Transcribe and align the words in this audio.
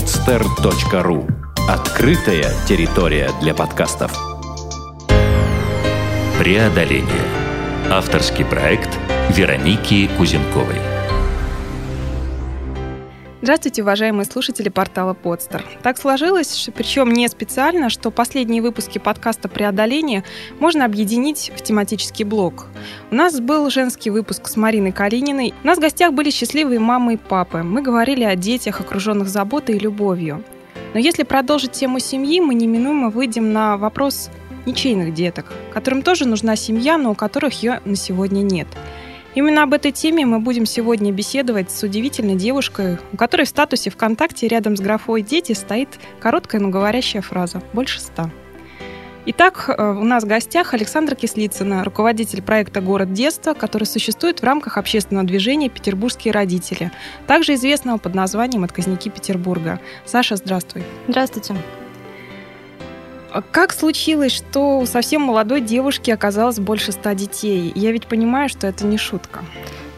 podster.ru 0.00 1.28
Открытая 1.68 2.46
территория 2.66 3.28
для 3.42 3.52
подкастов. 3.52 4.10
Преодоление. 6.38 7.26
Авторский 7.90 8.46
проект 8.46 8.88
Вероники 9.28 10.08
Кузенковой. 10.16 10.99
Здравствуйте, 13.42 13.80
уважаемые 13.80 14.26
слушатели 14.26 14.68
портала 14.68 15.14
Подстер. 15.14 15.64
Так 15.82 15.96
сложилось, 15.96 16.68
причем 16.74 17.10
не 17.10 17.26
специально, 17.26 17.88
что 17.88 18.10
последние 18.10 18.60
выпуски 18.60 18.98
подкаста 18.98 19.48
«Преодоление» 19.48 20.24
можно 20.58 20.84
объединить 20.84 21.50
в 21.56 21.62
тематический 21.62 22.26
блок. 22.26 22.66
У 23.10 23.14
нас 23.14 23.40
был 23.40 23.70
женский 23.70 24.10
выпуск 24.10 24.46
с 24.46 24.58
Мариной 24.58 24.92
Калининой. 24.92 25.54
У 25.64 25.66
нас 25.66 25.78
в 25.78 25.80
гостях 25.80 26.12
были 26.12 26.28
счастливые 26.28 26.80
мамы 26.80 27.14
и 27.14 27.16
папы. 27.16 27.62
Мы 27.62 27.80
говорили 27.80 28.24
о 28.24 28.36
детях, 28.36 28.78
окруженных 28.80 29.30
заботой 29.30 29.76
и 29.76 29.80
любовью. 29.80 30.44
Но 30.92 31.00
если 31.00 31.22
продолжить 31.22 31.72
тему 31.72 31.98
семьи, 31.98 32.42
мы 32.42 32.52
неминуемо 32.52 33.08
выйдем 33.08 33.54
на 33.54 33.78
вопрос 33.78 34.28
ничейных 34.66 35.14
деток, 35.14 35.50
которым 35.72 36.02
тоже 36.02 36.28
нужна 36.28 36.56
семья, 36.56 36.98
но 36.98 37.12
у 37.12 37.14
которых 37.14 37.62
ее 37.62 37.80
на 37.86 37.96
сегодня 37.96 38.42
нет– 38.42 38.68
Именно 39.34 39.62
об 39.62 39.74
этой 39.74 39.92
теме 39.92 40.26
мы 40.26 40.40
будем 40.40 40.66
сегодня 40.66 41.12
беседовать 41.12 41.70
с 41.70 41.82
удивительной 41.84 42.34
девушкой, 42.34 42.98
у 43.12 43.16
которой 43.16 43.44
в 43.44 43.48
статусе 43.48 43.90
ВКонтакте 43.90 44.48
рядом 44.48 44.76
с 44.76 44.80
графой 44.80 45.22
«Дети» 45.22 45.52
стоит 45.52 45.88
короткая, 46.18 46.60
но 46.60 46.68
говорящая 46.68 47.22
фраза 47.22 47.62
«больше 47.72 48.00
ста». 48.00 48.30
Итак, 49.26 49.66
э, 49.68 49.90
у 49.92 50.04
нас 50.04 50.24
в 50.24 50.26
гостях 50.26 50.74
Александра 50.74 51.14
Кислицына, 51.14 51.84
руководитель 51.84 52.42
проекта 52.42 52.80
«Город 52.80 53.12
детства», 53.12 53.54
который 53.54 53.84
существует 53.84 54.40
в 54.40 54.44
рамках 54.44 54.78
общественного 54.78 55.26
движения 55.26 55.68
«Петербургские 55.68 56.32
родители», 56.32 56.90
также 57.28 57.54
известного 57.54 57.98
под 57.98 58.14
названием 58.14 58.64
«Отказники 58.64 59.10
Петербурга». 59.10 59.78
Саша, 60.06 60.36
здравствуй. 60.36 60.82
Здравствуйте. 61.06 61.54
Как 63.52 63.72
случилось, 63.72 64.32
что 64.32 64.78
у 64.78 64.86
совсем 64.86 65.22
молодой 65.22 65.60
девушки 65.60 66.10
оказалось 66.10 66.58
больше 66.58 66.92
ста 66.92 67.14
детей? 67.14 67.72
Я 67.74 67.92
ведь 67.92 68.06
понимаю, 68.06 68.48
что 68.48 68.66
это 68.66 68.84
не 68.84 68.98
шутка. 68.98 69.44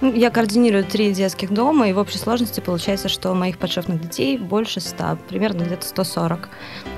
Ну, 0.00 0.12
я 0.12 0.30
координирую 0.30 0.84
три 0.84 1.12
детских 1.12 1.50
дома, 1.52 1.88
и 1.88 1.92
в 1.92 1.98
общей 1.98 2.18
сложности 2.18 2.60
получается, 2.60 3.08
что 3.08 3.32
моих 3.34 3.56
подшефных 3.56 4.00
детей 4.00 4.36
больше 4.36 4.80
ста, 4.80 5.16
примерно 5.28 5.62
где-то 5.62 5.86
140. 5.86 6.48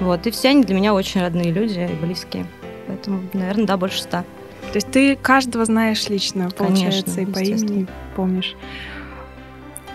Вот, 0.01 0.27
и 0.27 0.31
все 0.31 0.49
они 0.49 0.65
для 0.65 0.75
меня 0.75 0.95
очень 0.95 1.21
родные 1.21 1.53
люди 1.53 1.81
и 1.81 2.05
близкие. 2.05 2.47
Поэтому, 2.87 3.23
наверное, 3.33 3.67
да, 3.67 3.77
больше 3.77 4.03
ста. 4.03 4.25
То 4.73 4.77
есть 4.77 4.91
ты 4.91 5.17
каждого 5.17 5.65
знаешь 5.67 6.09
лично, 6.09 6.51
получается, 6.51 7.15
Конечно, 7.15 7.21
и 7.21 7.27
по 7.27 7.39
имени 7.39 7.87
помнишь. 8.17 8.57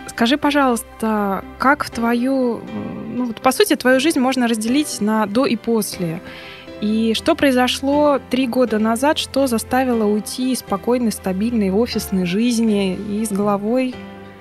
Скажи, 0.10 0.38
пожалуйста, 0.38 1.46
как 1.60 1.86
в 1.86 1.92
твою, 1.92 2.62
ну, 3.08 3.26
вот, 3.26 3.42
по 3.42 3.52
сути, 3.52 3.76
твою 3.76 4.00
жизнь 4.00 4.20
можно 4.20 4.48
разделить 4.48 5.02
на 5.02 5.28
до 5.28 5.46
и 5.46 5.56
после. 5.56 6.20
И 6.82 7.14
что 7.14 7.36
произошло 7.36 8.20
три 8.30 8.48
года 8.48 8.80
назад, 8.80 9.18
что 9.18 9.48
заставило 9.48 10.06
уйти 10.06 10.54
из 10.54 10.60
спокойной, 10.60 11.12
стабильной 11.12 11.72
офисной 11.72 12.26
жизни 12.26 12.96
и 12.96 13.24
с 13.24 13.32
головой 13.32 13.94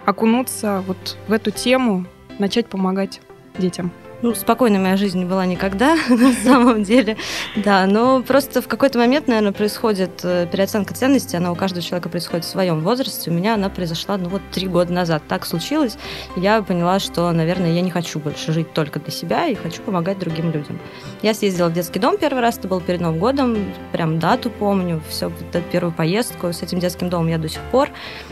окунуться 0.06 0.82
вот 0.86 1.18
в 1.28 1.32
эту 1.32 1.50
тему, 1.50 2.06
начать 2.38 2.66
помогать 2.66 3.20
детям? 3.58 3.92
Ну, 4.20 4.34
спокойной 4.34 4.80
моя 4.80 4.96
жизнь 4.96 5.16
не 5.16 5.24
была 5.24 5.46
никогда, 5.46 5.96
на 6.08 6.32
самом 6.32 6.82
деле. 6.82 7.16
Да, 7.54 7.86
но 7.86 8.20
просто 8.20 8.60
в 8.60 8.66
какой-то 8.66 8.98
момент, 8.98 9.28
наверное, 9.28 9.52
происходит 9.52 10.24
э, 10.24 10.48
переоценка 10.50 10.92
ценностей, 10.92 11.36
она 11.36 11.52
у 11.52 11.54
каждого 11.54 11.82
человека 11.82 12.08
происходит 12.08 12.44
в 12.44 12.48
своем 12.48 12.80
возрасте. 12.80 13.30
У 13.30 13.34
меня 13.34 13.54
она 13.54 13.68
произошла, 13.68 14.16
ну, 14.16 14.28
вот 14.28 14.42
три 14.50 14.66
года 14.66 14.92
назад. 14.92 15.22
Так 15.28 15.46
случилось. 15.46 15.96
Я 16.36 16.62
поняла, 16.62 16.98
что, 16.98 17.30
наверное, 17.30 17.70
я 17.70 17.80
не 17.80 17.90
хочу 17.90 18.18
больше 18.18 18.52
жить 18.52 18.72
только 18.72 18.98
для 18.98 19.12
себя 19.12 19.46
и 19.46 19.54
хочу 19.54 19.82
помогать 19.82 20.18
другим 20.18 20.50
людям. 20.50 20.80
Я 21.22 21.32
съездила 21.32 21.68
в 21.68 21.72
детский 21.72 22.00
дом 22.00 22.18
первый 22.18 22.40
раз, 22.40 22.58
это 22.58 22.66
был 22.66 22.80
перед 22.80 23.00
Новым 23.00 23.20
годом, 23.20 23.56
прям 23.92 24.18
дату 24.18 24.50
помню, 24.50 25.00
все, 25.08 25.28
вот 25.28 25.62
первую 25.70 25.92
поездку 25.92 26.48
с 26.52 26.60
этим 26.62 26.80
детским 26.80 27.08
домом 27.08 27.28
я 27.28 27.38
до 27.38 27.48
сих 27.48 27.62
пор. 27.70 27.88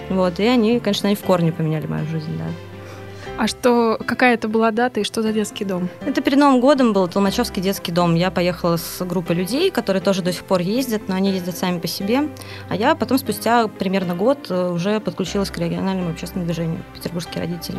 Вот, 0.09 0.41
и 0.41 0.47
они, 0.47 0.81
конечно, 0.81 1.09
они 1.09 1.15
в 1.15 1.23
корне 1.23 1.53
поменяли 1.53 1.87
мою 1.87 2.07
жизнь, 2.07 2.37
да. 2.37 2.47
А 3.39 3.49
что, 3.49 3.99
какая 4.07 4.35
это 4.35 4.49
была 4.49 4.71
дата 4.71 5.01
и 5.01 5.05
что 5.05 5.21
за 5.21 5.33
детский 5.33 5.67
дом? 5.67 5.91
Это 6.01 6.23
перед 6.23 6.39
Новым 6.39 6.61
годом 6.61 6.95
был 6.95 7.07
Толмачевский 7.07 7.61
детский 7.61 7.93
дом. 7.93 8.15
Я 8.15 8.31
поехала 8.31 8.79
с 8.79 9.05
группой 9.05 9.37
людей, 9.37 9.71
которые 9.71 10.03
тоже 10.03 10.23
до 10.23 10.33
сих 10.33 10.45
пор 10.45 10.61
ездят, 10.61 11.09
но 11.09 11.17
они 11.17 11.33
ездят 11.33 11.57
сами 11.57 11.79
по 11.79 11.87
себе. 11.87 12.31
А 12.71 12.77
я 12.77 12.95
потом 12.95 13.19
спустя 13.19 13.69
примерно 13.69 14.15
год 14.15 14.47
э, 14.49 14.71
уже 14.71 15.01
подключилась 15.01 15.51
к 15.51 15.59
региональному 15.59 16.11
общественному 16.11 16.47
движению 16.47 16.83
«Петербургские 16.95 17.45
родители». 17.45 17.79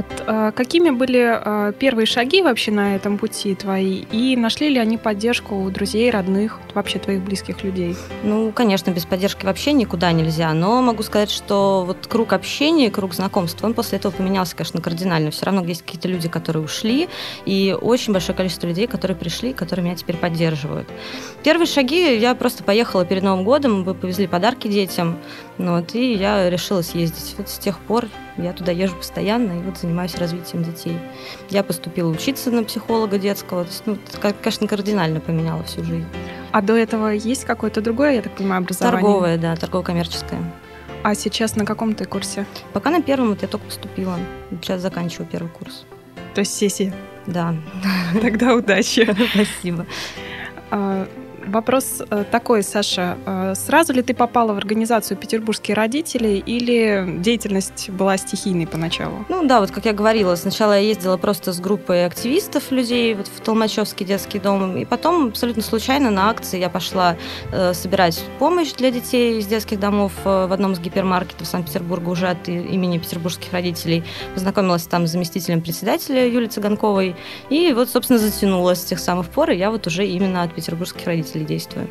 Вот, 0.00 0.24
а, 0.26 0.50
какими 0.52 0.88
были 0.88 1.18
а, 1.22 1.72
первые 1.72 2.06
шаги 2.06 2.40
вообще 2.40 2.70
на 2.70 2.96
этом 2.96 3.18
пути 3.18 3.54
твои? 3.54 4.04
И 4.10 4.34
нашли 4.34 4.70
ли 4.70 4.78
они 4.78 4.96
поддержку 4.96 5.56
у 5.56 5.68
друзей, 5.70 6.10
родных, 6.10 6.58
вообще 6.72 6.98
твоих 6.98 7.20
близких 7.20 7.62
людей? 7.62 7.94
Ну, 8.22 8.50
конечно, 8.50 8.90
без 8.92 9.04
поддержки 9.04 9.44
вообще 9.44 9.72
никуда 9.74 10.10
нельзя. 10.12 10.54
Но 10.54 10.80
могу 10.80 11.02
сказать, 11.02 11.30
что 11.30 11.84
вот 11.86 12.06
круг 12.06 12.32
общения, 12.32 12.90
круг 12.90 13.12
знакомств, 13.12 13.62
он 13.62 13.74
после 13.74 13.98
этого 13.98 14.10
поменялся, 14.10 14.56
конечно, 14.56 14.80
кардинально. 14.80 15.30
Все 15.30 15.44
равно 15.44 15.62
есть 15.64 15.82
какие-то 15.82 16.08
люди, 16.08 16.30
которые 16.30 16.64
ушли, 16.64 17.10
и 17.44 17.76
очень 17.78 18.14
большое 18.14 18.34
количество 18.34 18.66
людей, 18.66 18.86
которые 18.86 19.18
пришли, 19.18 19.52
которые 19.52 19.84
меня 19.84 19.96
теперь 19.96 20.16
поддерживают. 20.16 20.88
Первые 21.42 21.66
шаги 21.66 22.16
я 22.16 22.34
просто 22.34 22.64
поехала 22.64 23.04
перед 23.04 23.22
Новым 23.22 23.44
годом, 23.44 23.84
вы 23.84 23.94
повезли 23.94 24.26
подарки 24.26 24.66
детям, 24.66 25.18
вот, 25.58 25.94
и 25.94 26.14
я 26.14 26.48
решила 26.48 26.80
съездить. 26.80 27.34
Вот 27.36 27.50
с 27.50 27.58
тех 27.58 27.78
пор 27.80 28.06
я 28.38 28.52
туда 28.52 28.72
езжу 28.72 28.96
постоянно 28.96 29.52
и 29.52 29.62
вот 29.62 29.76
занимаюсь 29.90 30.14
развитием 30.14 30.62
детей. 30.62 30.96
Я 31.48 31.64
поступила 31.64 32.08
учиться 32.10 32.50
на 32.50 32.62
психолога 32.62 33.18
детского. 33.18 33.64
То 33.64 33.70
есть, 33.70 33.82
ну, 33.86 33.94
это, 33.94 34.34
конечно, 34.40 34.68
кардинально 34.68 35.20
поменяло 35.20 35.64
всю 35.64 35.82
жизнь. 35.82 36.06
А 36.52 36.62
до 36.62 36.76
этого 36.76 37.08
есть 37.08 37.44
какое-то 37.44 37.80
другое, 37.80 38.14
я 38.14 38.22
так 38.22 38.32
понимаю, 38.36 38.62
образование? 38.62 39.00
Торговое, 39.00 39.38
да, 39.38 39.56
торгово-коммерческое. 39.56 40.40
А 41.02 41.14
сейчас 41.14 41.56
на 41.56 41.64
каком 41.64 41.94
ты 41.94 42.04
курсе? 42.04 42.46
Пока 42.72 42.90
на 42.90 43.02
первом, 43.02 43.30
вот 43.30 43.42
я 43.42 43.48
только 43.48 43.66
поступила. 43.66 44.16
Сейчас 44.62 44.80
заканчиваю 44.80 45.26
первый 45.26 45.48
курс. 45.48 45.84
То 46.34 46.40
есть 46.40 46.54
сессия? 46.54 46.92
Да. 47.26 47.54
Тогда 48.22 48.54
удачи. 48.54 49.08
Спасибо. 49.34 49.86
Вопрос 51.46 52.02
э, 52.10 52.24
такой, 52.30 52.62
Саша. 52.62 53.16
Э, 53.26 53.54
сразу 53.56 53.92
ли 53.92 54.02
ты 54.02 54.14
попала 54.14 54.52
в 54.52 54.58
организацию 54.58 55.16
«Петербургские 55.16 55.74
родители» 55.74 56.42
или 56.44 57.18
деятельность 57.18 57.88
была 57.90 58.16
стихийной 58.18 58.66
поначалу? 58.66 59.24
Ну 59.28 59.46
да, 59.46 59.60
вот 59.60 59.70
как 59.70 59.86
я 59.86 59.92
говорила, 59.92 60.34
сначала 60.34 60.74
я 60.74 60.80
ездила 60.80 61.16
просто 61.16 61.52
с 61.52 61.60
группой 61.60 62.04
активистов 62.04 62.70
людей 62.70 63.14
вот 63.14 63.26
в 63.26 63.40
Толмачевский 63.40 64.04
детский 64.04 64.38
дом, 64.38 64.76
и 64.76 64.84
потом 64.84 65.28
абсолютно 65.28 65.62
случайно 65.62 66.10
на 66.10 66.28
акции 66.30 66.58
я 66.58 66.68
пошла 66.68 67.16
э, 67.52 67.72
собирать 67.72 68.22
помощь 68.38 68.72
для 68.72 68.90
детей 68.90 69.38
из 69.38 69.46
детских 69.46 69.80
домов 69.80 70.12
э, 70.24 70.46
в 70.46 70.52
одном 70.52 70.72
из 70.72 70.80
гипермаркетов 70.80 71.46
Санкт-Петербурга 71.46 72.10
уже 72.10 72.28
от 72.28 72.48
имени 72.48 72.98
петербургских 72.98 73.52
родителей. 73.52 74.04
Познакомилась 74.34 74.84
там 74.84 75.06
с 75.06 75.10
заместителем 75.10 75.62
председателя 75.62 76.26
Юлией 76.26 76.50
Цыганковой, 76.50 77.16
и 77.48 77.72
вот, 77.72 77.88
собственно, 77.88 78.18
затянулась 78.18 78.82
с 78.82 78.84
тех 78.84 78.98
самых 78.98 79.28
пор, 79.28 79.50
и 79.50 79.56
я 79.56 79.70
вот 79.70 79.86
уже 79.86 80.06
именно 80.06 80.42
от 80.42 80.54
петербургских 80.54 81.06
родителей 81.06 81.29
если 81.30 81.44
действую. 81.44 81.88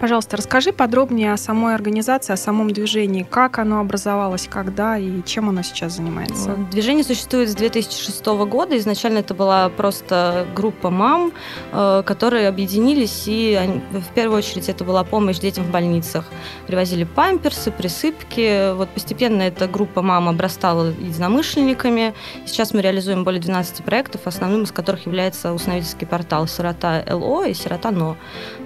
Пожалуйста, 0.00 0.36
расскажи 0.36 0.72
подробнее 0.72 1.32
о 1.32 1.36
самой 1.38 1.74
организации, 1.74 2.34
о 2.34 2.36
самом 2.36 2.70
движении, 2.70 3.22
как 3.22 3.58
оно 3.58 3.80
образовалось, 3.80 4.46
когда 4.50 4.98
и 4.98 5.22
чем 5.24 5.48
оно 5.48 5.62
сейчас 5.62 5.94
занимается. 5.94 6.54
Движение 6.70 7.02
существует 7.02 7.48
с 7.48 7.54
2006 7.54 8.26
года. 8.26 8.76
Изначально 8.76 9.18
это 9.18 9.32
была 9.32 9.70
просто 9.70 10.46
группа 10.54 10.90
мам, 10.90 11.32
э, 11.72 12.02
которые 12.04 12.48
объединились, 12.48 13.24
и 13.26 13.58
в 13.90 14.14
первую 14.14 14.38
очередь 14.38 14.68
это 14.68 14.84
была 14.84 15.02
помощь 15.02 15.38
детям 15.38 15.64
в 15.64 15.70
больницах. 15.70 16.26
Привозили 16.66 17.04
памперсы, 17.04 17.70
присыпки. 17.70 18.74
Вот 18.74 18.90
постепенно 18.90 19.42
эта 19.42 19.66
группа 19.66 20.02
мам 20.02 20.28
обрастала 20.28 20.88
единомышленниками. 20.90 22.12
Сейчас 22.44 22.74
мы 22.74 22.82
реализуем 22.82 23.24
более 23.24 23.40
12 23.40 23.82
проектов, 23.82 24.22
основным 24.26 24.64
из 24.64 24.72
которых 24.72 25.06
является 25.06 25.54
установительский 25.54 26.06
портал 26.06 26.46
«Сирота 26.46 27.02
ЛО» 27.08 27.46
и 27.46 27.54
«Сирота 27.54 27.90
НО». 27.90 28.16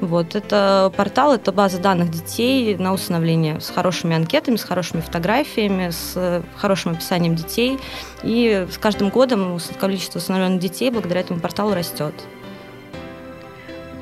Вот, 0.01 0.35
это 0.35 0.93
портал 0.97 1.20
портал– 1.21 1.35
это 1.35 1.53
база 1.53 1.79
данных 1.79 2.11
детей 2.11 2.77
на 2.79 2.95
усыновление 2.95 3.61
с 3.61 3.69
хорошими 3.69 4.17
анкетами, 4.17 4.57
с 4.57 4.65
хорошими 4.65 5.03
фотографиями, 5.03 5.91
с 5.91 6.43
хорошим 6.57 6.93
описанием 6.93 7.35
детей. 7.35 7.79
И 8.23 8.67
с 8.71 8.79
каждым 8.79 9.11
годом 9.11 9.59
количество 9.79 10.19
усыновленных 10.19 10.61
детей 10.61 10.91
благодаря 10.91 11.21
этому 11.21 11.39
порталу 11.41 11.75
растет. 11.75 12.15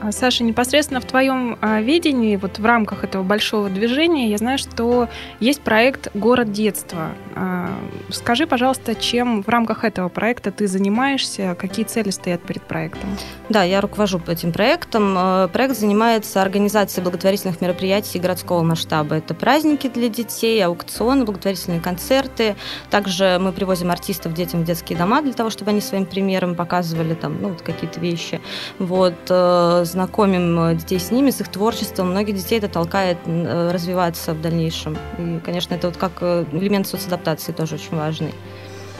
А, 0.00 0.12
Саша, 0.12 0.44
непосредственно 0.44 1.00
в 1.00 1.04
твоем 1.04 1.58
а, 1.60 1.80
видении, 1.80 2.36
вот 2.36 2.58
в 2.58 2.64
рамках 2.64 3.04
этого 3.04 3.22
большого 3.22 3.68
движения, 3.68 4.30
я 4.30 4.38
знаю, 4.38 4.58
что 4.58 5.08
есть 5.40 5.60
проект 5.62 6.08
«Город 6.14 6.52
детства». 6.52 7.10
А, 7.34 7.70
скажи, 8.10 8.46
пожалуйста, 8.46 8.94
чем 8.94 9.42
в 9.42 9.48
рамках 9.48 9.84
этого 9.84 10.08
проекта 10.08 10.52
ты 10.52 10.66
занимаешься, 10.66 11.56
какие 11.58 11.84
цели 11.84 12.10
стоят 12.10 12.42
перед 12.42 12.62
проектом? 12.62 13.10
Да, 13.48 13.62
я 13.64 13.80
руковожу 13.80 14.20
этим 14.26 14.52
проектом. 14.52 15.14
Э, 15.16 15.48
проект 15.52 15.76
занимается 15.76 16.42
организацией 16.42 17.02
благотворительных 17.02 17.60
мероприятий 17.60 18.18
городского 18.18 18.62
масштаба. 18.62 19.16
Это 19.16 19.34
праздники 19.34 19.88
для 19.88 20.08
детей, 20.08 20.64
аукционы, 20.64 21.24
благотворительные 21.24 21.80
концерты. 21.80 22.56
Также 22.90 23.38
мы 23.40 23.52
привозим 23.52 23.90
артистов 23.90 24.34
детям 24.34 24.62
в 24.62 24.64
детские 24.64 24.98
дома 24.98 25.22
для 25.22 25.32
того, 25.32 25.50
чтобы 25.50 25.70
они 25.70 25.80
своим 25.80 26.06
примером 26.06 26.54
показывали 26.54 27.14
там, 27.14 27.40
ну, 27.40 27.48
вот 27.50 27.62
какие-то 27.62 28.00
вещи. 28.00 28.40
Вот, 28.78 29.14
э, 29.28 29.84
знакомим 29.88 30.76
детей 30.76 31.00
с 31.00 31.11
ними, 31.11 31.31
с 31.31 31.40
их 31.40 31.49
творчеством. 31.49 32.11
Многих 32.11 32.37
детей 32.37 32.58
это 32.58 32.69
толкает 32.69 33.19
э, 33.26 33.70
развиваться 33.73 34.35
в 34.35 34.40
дальнейшем. 34.40 34.96
И, 35.19 35.40
конечно, 35.44 35.75
это 35.75 35.88
вот 35.88 35.96
как 35.96 36.23
элемент 36.23 36.87
соцадаптации 36.87 37.52
тоже 37.52 37.75
очень 37.76 37.96
важный. 37.96 38.35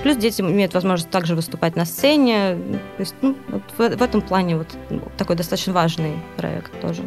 Плюс 0.03 0.17
дети 0.17 0.41
имеют 0.41 0.75
возможность 0.75 1.11
также 1.11 1.35
выступать 1.35 1.75
на 1.77 1.85
сцене. 1.85 2.57
То 2.97 3.01
есть 3.01 3.15
ну, 3.21 3.37
вот 3.49 3.63
в, 3.77 3.97
в 3.97 4.03
этом 4.03 4.21
плане 4.21 4.57
вот 4.57 4.69
такой 5.17 5.37
достаточно 5.37 5.73
важный 5.73 6.13
проект 6.37 6.81
тоже. 6.81 7.03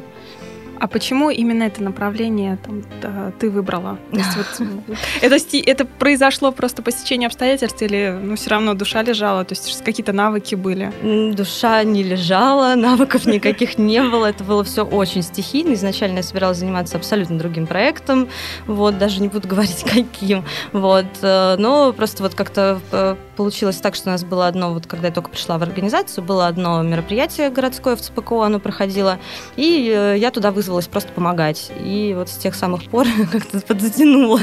А 0.81 0.87
почему 0.87 1.29
именно 1.29 1.61
это 1.61 1.83
направление 1.83 2.57
там, 2.65 2.81
да, 3.03 3.31
ты 3.37 3.51
выбрала? 3.51 3.99
То 4.09 4.17
есть, 4.17 4.35
вот, 4.35 4.97
это, 5.21 5.37
это 5.63 5.85
произошло 5.85 6.51
просто 6.51 6.81
по 6.81 6.89
стечению 6.89 7.27
обстоятельств 7.27 7.79
или 7.83 8.19
ну, 8.19 8.35
все 8.35 8.49
равно 8.49 8.73
душа 8.73 9.03
лежала? 9.03 9.45
То 9.45 9.53
есть 9.53 9.83
какие-то 9.83 10.11
навыки 10.11 10.55
были? 10.55 10.91
Душа 11.35 11.83
не 11.83 12.01
лежала, 12.01 12.73
навыков 12.75 13.27
никаких 13.27 13.77
не 13.77 14.01
было. 14.01 14.25
Это 14.25 14.43
было 14.43 14.63
все 14.63 14.83
очень 14.83 15.21
стихийно. 15.21 15.75
Изначально 15.75 16.17
я 16.17 16.23
собиралась 16.23 16.57
заниматься 16.57 16.97
абсолютно 16.97 17.37
другим 17.37 17.67
проектом. 17.67 18.27
Вот, 18.65 18.97
даже 18.97 19.21
не 19.21 19.27
буду 19.27 19.47
говорить, 19.47 19.83
каким. 19.83 20.43
Вот. 20.73 21.05
Э, 21.21 21.57
но 21.59 21.93
просто 21.93 22.23
вот 22.23 22.33
как-то 22.33 22.81
э, 22.91 23.15
получилось 23.35 23.77
так, 23.77 23.93
что 23.93 24.09
у 24.09 24.11
нас 24.13 24.23
было 24.23 24.47
одно, 24.47 24.73
вот 24.73 24.87
когда 24.87 25.09
я 25.09 25.13
только 25.13 25.29
пришла 25.29 25.59
в 25.59 25.61
организацию, 25.63 26.23
было 26.23 26.47
одно 26.47 26.81
мероприятие 26.81 27.51
городское 27.51 27.95
в 27.95 28.01
ЦПКО, 28.01 28.45
оно 28.45 28.59
проходило, 28.59 29.19
и 29.55 29.93
э, 29.95 30.15
я 30.17 30.31
туда 30.31 30.49
вызвала 30.51 30.70
вызвалась 30.71 30.87
просто 30.87 31.11
помогать. 31.11 31.71
И 31.83 32.13
вот 32.17 32.29
с 32.29 32.37
тех 32.37 32.55
самых 32.55 32.85
пор 32.85 33.05
как-то 33.31 33.59
подзатянуло. 33.59 34.39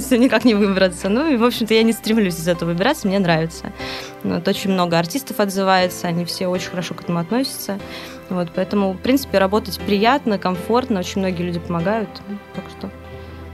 Все 0.00 0.18
никак 0.18 0.44
не 0.44 0.54
выбраться. 0.54 1.08
Ну 1.08 1.30
и, 1.30 1.36
в 1.36 1.44
общем-то, 1.44 1.72
я 1.72 1.82
не 1.82 1.92
стремлюсь 1.92 2.38
из 2.38 2.46
этого 2.46 2.70
выбираться, 2.70 3.08
мне 3.08 3.18
нравится. 3.18 3.72
Вот, 4.22 4.46
очень 4.46 4.70
много 4.70 4.98
артистов 4.98 5.40
отзывается, 5.40 6.08
они 6.08 6.24
все 6.24 6.46
очень 6.46 6.70
хорошо 6.70 6.94
к 6.94 7.02
этому 7.02 7.20
относятся. 7.20 7.78
Вот, 8.28 8.48
поэтому, 8.54 8.92
в 8.92 8.98
принципе, 8.98 9.38
работать 9.38 9.80
приятно, 9.80 10.38
комфортно, 10.38 11.00
очень 11.00 11.20
многие 11.20 11.42
люди 11.42 11.58
помогают. 11.58 12.10
Так 12.54 12.64
что 12.76 12.90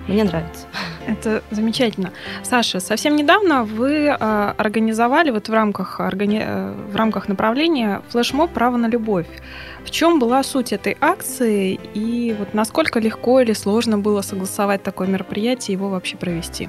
мне 0.09 0.25
нравится. 0.25 0.67
Это 1.07 1.43
замечательно. 1.51 2.13
Саша, 2.43 2.81
совсем 2.81 3.15
недавно 3.15 3.65
вы 3.65 4.07
э, 4.07 4.55
организовали 4.57 5.31
вот 5.31 5.49
в 5.49 5.53
рамках, 5.53 6.01
органи... 6.01 6.43
Э, 6.45 6.73
в 6.73 6.97
рамках 6.97 7.29
направления 7.29 8.03
флешмоб 8.09 8.51
«Право 8.53 8.77
на 8.77 8.89
любовь». 8.89 9.27
В 9.85 9.91
чем 9.91 10.19
была 10.19 10.43
суть 10.43 10.73
этой 10.73 10.97
акции 11.01 11.79
и 11.95 12.35
вот 12.39 12.55
насколько 12.55 13.01
легко 13.01 13.41
или 13.41 13.53
сложно 13.53 13.99
было 13.99 14.23
согласовать 14.23 14.83
такое 14.83 15.09
мероприятие 15.09 15.75
и 15.75 15.77
его 15.77 15.89
вообще 15.89 16.17
провести? 16.17 16.69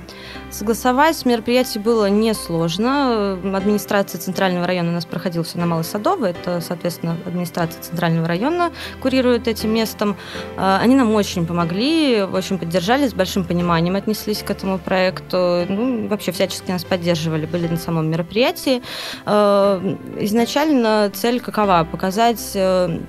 Согласовать 0.50 1.26
мероприятие 1.26 1.84
было 1.84 2.10
несложно. 2.10 3.34
Администрация 3.56 4.20
Центрального 4.20 4.66
района 4.66 4.90
у 4.90 4.94
нас 4.94 5.06
проходила 5.06 5.44
все 5.44 5.58
на 5.60 5.66
Малой 5.66 5.84
Садовой. 5.84 6.32
Это, 6.32 6.60
соответственно, 6.62 7.18
администрация 7.26 7.82
Центрального 7.82 8.28
района 8.28 8.72
курирует 9.02 9.48
этим 9.48 9.74
местом. 9.74 10.18
А, 10.58 10.80
они 10.82 10.96
нам 10.96 11.14
очень 11.14 11.46
помогли, 11.46 12.24
очень 12.24 12.58
поддержали, 12.58 13.08
с 13.08 13.14
большим 13.14 13.46
пониманием 13.46 13.96
отнеслись 13.96 14.44
к 14.44 14.50
этому 14.50 14.80
проекту. 14.80 15.66
Ну, 15.70 16.08
вообще 16.08 16.32
всячески 16.32 16.72
нас 16.72 16.84
поддерживали, 16.84 17.46
были 17.46 17.68
на 17.68 17.78
самом 17.78 18.10
мероприятии. 18.10 18.82
А, 19.26 19.82
изначально 20.20 21.12
цель 21.14 21.40
какова? 21.40 21.88
Показать 21.90 22.52
э, 22.56 23.03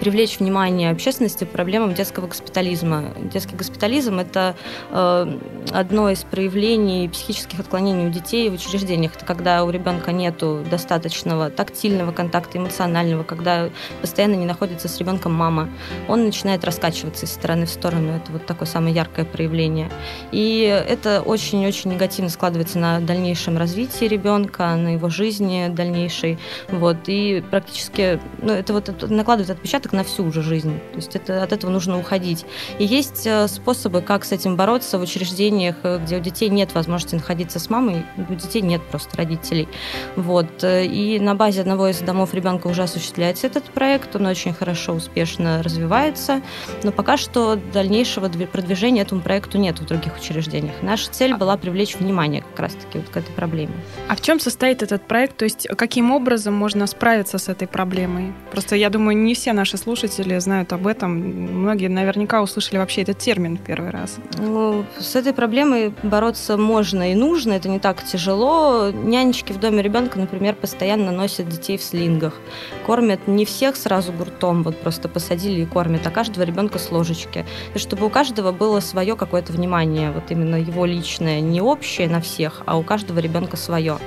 привлечь 0.00 0.38
внимание 0.38 0.90
общественности 0.90 1.44
к 1.44 1.48
проблемам 1.48 1.94
детского 1.94 2.26
госпитализма. 2.26 3.12
Детский 3.32 3.56
госпитализм– 3.56 4.18
это 4.20 4.54
э, 4.90 5.38
одно 5.72 6.10
из 6.10 6.22
проявлений 6.22 7.08
психических 7.08 7.60
отклонений 7.60 8.06
у 8.06 8.10
детей 8.10 8.48
в 8.50 8.54
учреждениях. 8.54 9.16
Это 9.16 9.24
когда 9.24 9.64
у 9.64 9.70
ребенка 9.70 10.12
нет 10.12 10.42
достаточного 10.70 11.50
тактильного 11.50 12.12
контакта, 12.12 12.58
эмоционального, 12.58 13.24
когда 13.24 13.70
постоянно 14.00 14.34
не 14.34 14.46
находится 14.46 14.88
с 14.88 14.98
ребенком 14.98 15.32
мама. 15.32 15.68
Он 16.08 16.24
начинает 16.24 16.64
раскачиваться 16.64 17.26
из 17.26 17.32
стороны 17.32 17.66
в 17.66 17.70
сторону. 17.70 18.12
Это 18.12 18.32
вот 18.32 18.46
такое 18.46 18.68
самое 18.68 18.94
яркое 18.94 19.24
проявление. 19.24 19.90
И 20.30 20.62
это 20.88 21.22
очень-очень 21.22 21.92
негативно 21.92 22.30
складывается 22.30 22.78
на 22.78 23.00
дальнейшем 23.00 23.58
развитии 23.58 24.04
ребенка, 24.04 24.74
на 24.76 24.94
его 24.94 25.08
жизни 25.08 25.68
дальнейшей. 25.68 26.38
Вот. 26.68 26.96
И 27.06 27.42
практически 27.50 28.20
ну, 28.42 28.52
это 28.52 28.72
вот 28.72 29.10
накладывает 29.10 29.50
отпечаток 29.50 29.69
отпечаток 29.70 29.92
на 29.92 30.02
всю 30.02 30.24
уже 30.24 30.42
жизнь. 30.42 30.78
То 30.90 30.96
есть 30.96 31.14
это, 31.14 31.42
от 31.42 31.52
этого 31.52 31.70
нужно 31.70 31.98
уходить. 31.98 32.44
И 32.78 32.84
есть 32.84 33.26
э, 33.26 33.46
способы, 33.46 34.00
как 34.02 34.24
с 34.24 34.32
этим 34.32 34.56
бороться 34.56 34.98
в 34.98 35.02
учреждениях, 35.02 35.76
э, 35.84 36.00
где 36.02 36.16
у 36.16 36.20
детей 36.20 36.48
нет 36.48 36.74
возможности 36.74 37.14
находиться 37.14 37.60
с 37.60 37.70
мамой, 37.70 38.04
у 38.16 38.34
детей 38.34 38.62
нет 38.62 38.82
просто 38.90 39.16
родителей. 39.16 39.68
Вот. 40.16 40.64
И 40.64 41.18
на 41.20 41.34
базе 41.34 41.60
одного 41.60 41.88
из 41.88 42.00
домов 42.00 42.34
ребенка 42.34 42.66
уже 42.66 42.82
осуществляется 42.82 43.46
этот 43.46 43.64
проект, 43.64 44.16
он 44.16 44.26
очень 44.26 44.52
хорошо, 44.52 44.92
успешно 44.94 45.62
развивается, 45.62 46.42
но 46.82 46.90
пока 46.90 47.16
что 47.16 47.56
дальнейшего 47.72 48.28
продвижения 48.28 49.02
этому 49.02 49.20
проекту 49.20 49.58
нет 49.58 49.78
в 49.78 49.86
других 49.86 50.16
учреждениях. 50.18 50.74
Наша 50.82 51.10
цель 51.10 51.34
была 51.36 51.56
привлечь 51.56 51.96
внимание 51.96 52.42
как 52.42 52.60
раз-таки 52.60 52.98
вот 52.98 53.08
к 53.08 53.16
этой 53.16 53.32
проблеме. 53.32 53.72
А 54.08 54.16
в 54.16 54.20
чем 54.20 54.40
состоит 54.40 54.82
этот 54.82 55.06
проект? 55.06 55.36
То 55.36 55.44
есть 55.44 55.68
каким 55.76 56.10
образом 56.10 56.54
можно 56.54 56.86
справиться 56.86 57.38
с 57.38 57.48
этой 57.48 57.68
проблемой? 57.68 58.32
Просто 58.50 58.74
я 58.74 58.90
думаю, 58.90 59.16
не 59.16 59.34
все 59.34 59.52
наши 59.60 59.76
слушатели 59.76 60.38
знают 60.38 60.72
об 60.72 60.86
этом. 60.86 61.10
Многие 61.12 61.88
наверняка 61.88 62.40
услышали 62.40 62.78
вообще 62.78 63.02
этот 63.02 63.18
термин 63.18 63.58
в 63.58 63.60
первый 63.60 63.90
раз. 63.90 64.16
Ну, 64.38 64.86
с 64.98 65.14
этой 65.16 65.34
проблемой 65.34 65.92
бороться 66.02 66.56
можно 66.56 67.12
и 67.12 67.14
нужно, 67.14 67.52
это 67.52 67.68
не 67.68 67.78
так 67.78 68.02
тяжело. 68.02 68.90
Нянечки 68.90 69.52
в 69.52 69.60
доме 69.60 69.82
ребенка, 69.82 70.18
например, 70.18 70.54
постоянно 70.54 71.12
носят 71.12 71.50
детей 71.50 71.76
в 71.76 71.82
слингах. 71.82 72.40
Кормят 72.86 73.28
не 73.28 73.44
всех 73.44 73.76
сразу 73.76 74.12
гуртом, 74.12 74.62
вот 74.62 74.80
просто 74.80 75.10
посадили 75.10 75.60
и 75.60 75.66
кормят, 75.66 76.06
а 76.06 76.10
каждого 76.10 76.44
ребенка 76.44 76.78
с 76.78 76.90
ложечки. 76.90 77.44
И 77.74 77.78
чтобы 77.78 78.06
у 78.06 78.08
каждого 78.08 78.52
было 78.52 78.80
свое 78.80 79.14
какое-то 79.14 79.52
внимание, 79.52 80.10
вот 80.10 80.30
именно 80.30 80.56
его 80.56 80.86
личное, 80.86 81.40
не 81.40 81.60
общее 81.60 82.08
на 82.08 82.22
всех, 82.22 82.62
а 82.64 82.78
у 82.78 82.82
каждого 82.82 83.18
ребенка 83.18 83.58
свое. 83.58 83.98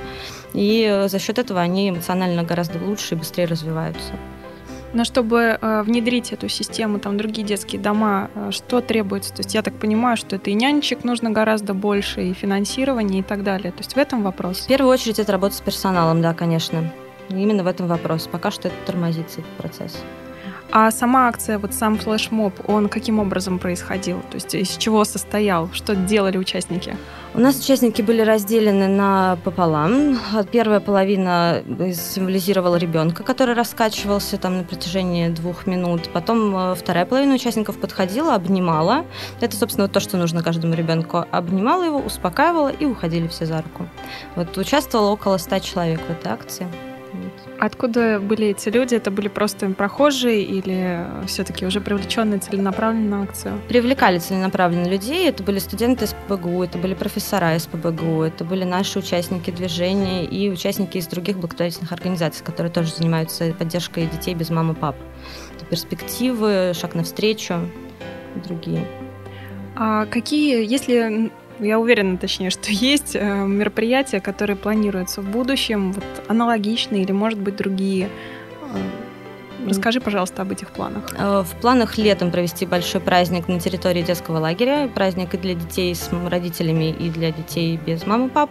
И 0.52 1.04
за 1.06 1.18
счет 1.20 1.38
этого 1.38 1.60
они 1.60 1.90
эмоционально 1.90 2.42
гораздо 2.42 2.84
лучше 2.84 3.14
и 3.14 3.18
быстрее 3.18 3.46
развиваются. 3.46 4.14
Но 4.94 5.02
чтобы 5.04 5.58
э, 5.60 5.82
внедрить 5.82 6.32
эту 6.32 6.48
систему, 6.48 7.00
там 7.00 7.16
другие 7.16 7.46
детские 7.46 7.80
дома, 7.80 8.30
э, 8.34 8.50
что 8.52 8.80
требуется? 8.80 9.34
То 9.34 9.40
есть 9.40 9.52
я 9.52 9.62
так 9.62 9.74
понимаю, 9.74 10.16
что 10.16 10.36
это 10.36 10.50
и 10.50 10.54
нянечек 10.54 11.02
нужно 11.02 11.30
гораздо 11.30 11.74
больше, 11.74 12.22
и 12.22 12.32
финансирование, 12.32 13.20
и 13.20 13.22
так 13.24 13.42
далее. 13.42 13.72
То 13.72 13.80
есть 13.80 13.94
в 13.94 13.98
этом 13.98 14.22
вопрос. 14.22 14.60
В 14.60 14.68
первую 14.68 14.92
очередь 14.92 15.18
это 15.18 15.32
работа 15.32 15.56
с 15.56 15.60
персоналом, 15.60 16.22
да, 16.22 16.32
конечно. 16.32 16.92
Именно 17.28 17.64
в 17.64 17.66
этом 17.66 17.88
вопрос. 17.88 18.28
Пока 18.30 18.52
что 18.52 18.68
это 18.68 18.76
тормозится 18.86 19.40
этот 19.40 19.52
процесс. 19.52 20.02
А 20.76 20.90
сама 20.90 21.28
акция, 21.28 21.60
вот 21.60 21.72
сам 21.72 21.96
флешмоб, 21.96 22.52
он 22.68 22.88
каким 22.88 23.20
образом 23.20 23.60
происходил? 23.60 24.20
То 24.22 24.34
есть 24.34 24.56
из 24.56 24.76
чего 24.76 25.04
состоял? 25.04 25.70
Что 25.72 25.94
делали 25.94 26.36
участники? 26.36 26.96
У 27.32 27.38
нас 27.38 27.60
участники 27.60 28.02
были 28.02 28.22
разделены 28.22 28.88
на 28.88 29.38
пополам. 29.44 30.18
Первая 30.50 30.80
половина 30.80 31.62
символизировала 31.94 32.74
ребенка, 32.74 33.22
который 33.22 33.54
раскачивался 33.54 34.36
там 34.36 34.58
на 34.58 34.64
протяжении 34.64 35.28
двух 35.28 35.68
минут. 35.68 36.10
Потом 36.12 36.56
э, 36.56 36.74
вторая 36.74 37.06
половина 37.06 37.34
участников 37.34 37.78
подходила, 37.78 38.34
обнимала. 38.34 39.04
Это, 39.40 39.56
собственно, 39.56 39.86
то, 39.86 40.00
что 40.00 40.16
нужно 40.16 40.42
каждому 40.42 40.74
ребенку. 40.74 41.24
Обнимала 41.30 41.84
его, 41.84 41.98
успокаивала 41.98 42.70
и 42.72 42.84
уходили 42.84 43.28
все 43.28 43.46
за 43.46 43.58
руку. 43.58 43.86
Вот 44.34 44.58
участвовало 44.58 45.10
около 45.10 45.36
ста 45.36 45.60
человек 45.60 46.00
в 46.00 46.10
этой 46.10 46.32
акции. 46.32 46.66
Откуда 47.58 48.20
были 48.20 48.48
эти 48.48 48.68
люди? 48.68 48.94
Это 48.94 49.10
были 49.10 49.28
просто 49.28 49.70
прохожие 49.70 50.42
или 50.42 51.06
все-таки 51.26 51.64
уже 51.64 51.80
привлеченные 51.80 52.40
целенаправленно 52.40 53.18
на 53.18 53.22
акцию? 53.22 53.60
Привлекали 53.68 54.18
целенаправленно 54.18 54.86
людей. 54.86 55.28
Это 55.28 55.42
были 55.42 55.58
студенты 55.58 56.04
из 56.04 56.14
ПБГУ, 56.28 56.64
это 56.64 56.78
были 56.78 56.94
профессора 56.94 57.54
из 57.54 57.66
ПБГУ, 57.66 58.22
это 58.22 58.44
были 58.44 58.64
наши 58.64 58.98
участники 58.98 59.50
движения 59.50 60.24
и 60.24 60.50
участники 60.50 60.98
из 60.98 61.06
других 61.06 61.38
благотворительных 61.38 61.92
организаций, 61.92 62.44
которые 62.44 62.72
тоже 62.72 62.92
занимаются 62.92 63.52
поддержкой 63.52 64.06
детей 64.06 64.34
без 64.34 64.50
мамы 64.50 64.74
и 64.74 64.76
пап. 64.76 64.96
Это 65.56 65.64
перспективы, 65.66 66.72
шаг 66.74 66.94
навстречу 66.94 67.54
и 68.34 68.40
другие. 68.46 68.84
А 69.76 70.06
какие, 70.06 70.64
если 70.64 71.30
я 71.60 71.78
уверена, 71.78 72.16
точнее, 72.16 72.50
что 72.50 72.70
есть 72.70 73.14
э, 73.14 73.46
мероприятия, 73.46 74.20
которые 74.20 74.56
планируются 74.56 75.22
в 75.22 75.30
будущем, 75.30 75.92
вот 75.92 76.04
аналогичные 76.28 77.02
или, 77.02 77.12
может 77.12 77.38
быть, 77.38 77.56
другие. 77.56 78.08
Э, 79.64 79.68
Расскажи, 79.68 80.00
пожалуйста, 80.00 80.42
об 80.42 80.52
этих 80.52 80.70
планах. 80.70 81.12
В 81.12 81.48
планах 81.60 81.98
летом 81.98 82.30
провести 82.30 82.66
большой 82.66 83.00
праздник 83.00 83.48
на 83.48 83.58
территории 83.60 84.02
детского 84.02 84.38
лагеря. 84.38 84.88
Праздник 84.94 85.34
и 85.34 85.38
для 85.38 85.54
детей 85.54 85.94
с 85.94 86.10
родителями, 86.28 86.90
и 86.90 87.10
для 87.10 87.32
детей 87.32 87.76
без 87.76 88.06
мамы 88.06 88.26
и 88.26 88.30
пап. 88.30 88.50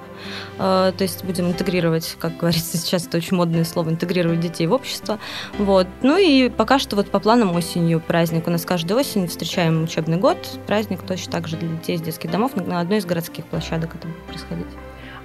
То 0.57 0.93
есть 0.99 1.23
будем 1.23 1.47
интегрировать, 1.47 2.15
как 2.19 2.37
говорится 2.37 2.77
сейчас, 2.77 3.07
это 3.07 3.17
очень 3.17 3.37
модное 3.37 3.63
слово, 3.63 3.89
интегрировать 3.89 4.39
детей 4.39 4.67
в 4.67 4.73
общество. 4.73 5.19
Вот. 5.57 5.87
Ну 6.01 6.17
и 6.17 6.49
пока 6.49 6.79
что 6.79 6.95
вот 6.95 7.09
по 7.09 7.19
планам 7.19 7.55
осенью 7.55 7.99
праздник. 7.99 8.47
У 8.47 8.51
нас 8.51 8.65
каждую 8.65 8.99
осень 8.99 9.27
встречаем 9.27 9.83
учебный 9.83 10.17
год. 10.17 10.37
Праздник 10.67 11.01
точно 11.03 11.31
так 11.31 11.47
же 11.47 11.57
для 11.57 11.69
детей 11.69 11.95
из 11.95 12.01
детских 12.01 12.31
домов 12.31 12.55
на 12.55 12.79
одной 12.79 12.99
из 12.99 13.05
городских 13.05 13.45
площадок 13.45 13.95
это 13.95 14.07
будет 14.07 14.23
происходить. 14.23 14.67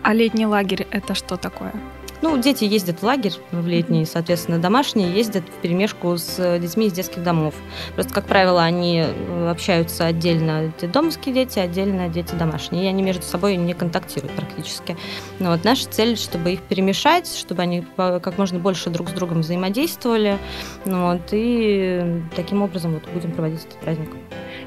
А 0.02 0.14
летний 0.14 0.47
лагерь 0.47 0.87
это 0.90 1.14
что 1.14 1.37
такое? 1.37 1.73
Ну, 2.20 2.37
дети 2.38 2.64
ездят 2.64 3.00
в 3.00 3.02
лагерь 3.04 3.34
в 3.52 3.66
летний, 3.66 4.04
соответственно, 4.04 4.58
домашние 4.58 5.12
ездят 5.12 5.44
в 5.44 5.60
перемешку 5.60 6.16
с 6.16 6.58
детьми 6.58 6.87
из 6.87 6.92
детских 6.92 7.22
домов. 7.22 7.54
Просто, 7.94 8.12
как 8.12 8.26
правило, 8.26 8.62
они 8.62 9.04
э, 9.06 9.50
общаются 9.50 10.06
отдельно, 10.06 10.72
домские 10.92 11.34
дети, 11.34 11.58
отдельно 11.58 12.08
дети 12.08 12.34
домашние, 12.34 12.84
и 12.84 12.87
они 12.88 13.02
между 13.02 13.22
собой 13.22 13.56
не 13.56 13.72
контактируют 13.75 14.34
практически. 14.34 14.96
Но 15.38 15.50
вот 15.50 15.64
наша 15.64 15.88
цель, 15.88 16.16
чтобы 16.16 16.52
их 16.52 16.62
перемешать, 16.62 17.28
чтобы 17.28 17.62
они 17.62 17.84
как 17.96 18.37
можно 18.37 18.58
больше 18.58 18.90
друг 18.90 19.10
с 19.10 19.12
другом 19.12 19.40
взаимодействовали, 19.40 20.38
ну, 20.84 21.12
вот, 21.12 21.22
и 21.32 22.22
таким 22.34 22.62
образом 22.62 22.94
вот 22.94 23.02
будем 23.12 23.32
проводить 23.32 23.60
этот 23.64 23.78
праздник. 23.78 24.10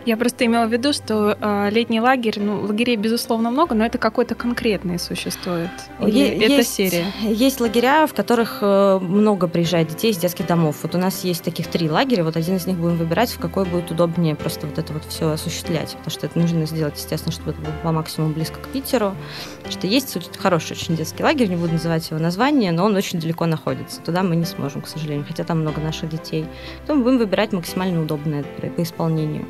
Я 0.05 0.17
просто 0.17 0.45
имела 0.45 0.65
в 0.65 0.71
виду, 0.71 0.93
что 0.93 1.37
э, 1.39 1.69
летний 1.71 1.99
лагерь, 2.01 2.39
ну, 2.39 2.61
лагерей, 2.61 2.95
безусловно, 2.95 3.51
много, 3.51 3.75
но 3.75 3.85
это 3.85 3.97
какой-то 3.97 4.35
конкретный 4.35 4.97
существует. 4.97 5.69
Или 5.99 6.19
е- 6.19 6.45
это 6.45 6.63
серия? 6.63 7.05
Есть 7.41 7.59
лагеря, 7.59 8.05
в 8.05 8.13
которых 8.13 8.59
э, 8.61 8.99
много 9.01 9.47
приезжает 9.47 9.87
детей 9.87 10.11
из 10.11 10.17
детских 10.17 10.45
домов. 10.45 10.77
Вот 10.83 10.93
у 10.93 10.99
нас 10.99 11.23
есть 11.23 11.43
таких 11.43 11.65
три 11.65 11.89
лагеря, 11.89 12.23
вот 12.23 12.37
один 12.37 12.57
из 12.57 12.67
них 12.67 12.77
будем 12.77 12.97
выбирать, 12.97 13.31
в 13.31 13.39
какой 13.39 13.65
будет 13.65 13.89
удобнее 13.89 14.35
просто 14.35 14.67
вот 14.67 14.77
это 14.77 14.93
вот 14.93 15.05
все 15.05 15.27
осуществлять, 15.27 15.89
потому 15.93 16.11
что 16.11 16.27
это 16.27 16.37
нужно 16.37 16.67
сделать, 16.67 16.97
естественно, 16.97 17.31
чтобы 17.31 17.53
это 17.53 17.61
было 17.61 17.73
по 17.81 17.91
максимуму 17.91 18.35
близко 18.35 18.59
к 18.59 18.67
Питеру. 18.67 19.15
Потому 19.55 19.71
что 19.71 19.87
есть 19.87 20.37
хороший 20.37 20.73
очень 20.73 20.95
детский 20.95 21.23
лагерь, 21.23 21.47
не 21.47 21.55
буду 21.55 21.73
называть 21.73 22.07
его 22.11 22.19
название, 22.19 22.71
но 22.71 22.85
он 22.85 22.95
очень 22.95 23.19
далеко 23.19 23.47
находится. 23.47 24.01
Туда 24.01 24.21
мы 24.21 24.35
не 24.35 24.45
сможем, 24.45 24.83
к 24.83 24.87
сожалению, 24.87 25.25
хотя 25.27 25.43
там 25.43 25.61
много 25.61 25.81
наших 25.81 26.09
детей. 26.09 26.45
Поэтому 26.81 26.99
мы 26.99 27.05
будем 27.05 27.17
выбирать 27.17 27.53
максимально 27.53 28.03
удобное 28.03 28.43
по 28.43 28.83
исполнению. 28.83 29.47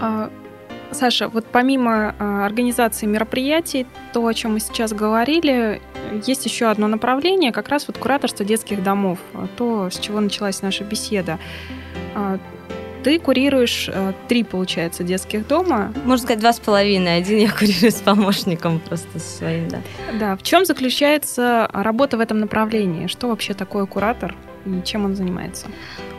А, 0.00 0.30
Саша, 0.90 1.28
вот 1.28 1.46
помимо 1.46 2.14
а, 2.18 2.46
организации 2.46 3.06
мероприятий, 3.06 3.86
то, 4.12 4.26
о 4.26 4.34
чем 4.34 4.54
мы 4.54 4.60
сейчас 4.60 4.92
говорили, 4.92 5.80
есть 6.24 6.44
еще 6.46 6.66
одно 6.66 6.86
направление, 6.88 7.52
как 7.52 7.68
раз 7.68 7.86
вот 7.88 7.98
кураторство 7.98 8.44
детских 8.44 8.82
домов, 8.82 9.18
то, 9.56 9.90
с 9.90 9.98
чего 9.98 10.20
началась 10.20 10.62
наша 10.62 10.84
беседа. 10.84 11.38
А, 12.14 12.38
ты 13.04 13.20
курируешь 13.20 13.88
три, 14.26 14.42
получается, 14.42 15.04
детских 15.04 15.46
дома. 15.46 15.92
Можно 16.04 16.24
сказать, 16.24 16.40
два 16.40 16.52
с 16.52 16.58
половиной. 16.58 17.18
Один 17.18 17.38
я 17.38 17.50
курирую 17.50 17.92
с 17.92 18.00
помощником 18.00 18.80
просто 18.80 19.20
своим, 19.20 19.68
да. 19.68 19.78
Да. 20.18 20.36
В 20.36 20.42
чем 20.42 20.64
заключается 20.64 21.70
работа 21.72 22.16
в 22.16 22.20
этом 22.20 22.40
направлении? 22.40 23.06
Что 23.06 23.28
вообще 23.28 23.54
такое 23.54 23.86
куратор 23.86 24.34
чем 24.84 25.04
он 25.04 25.14
занимается? 25.14 25.66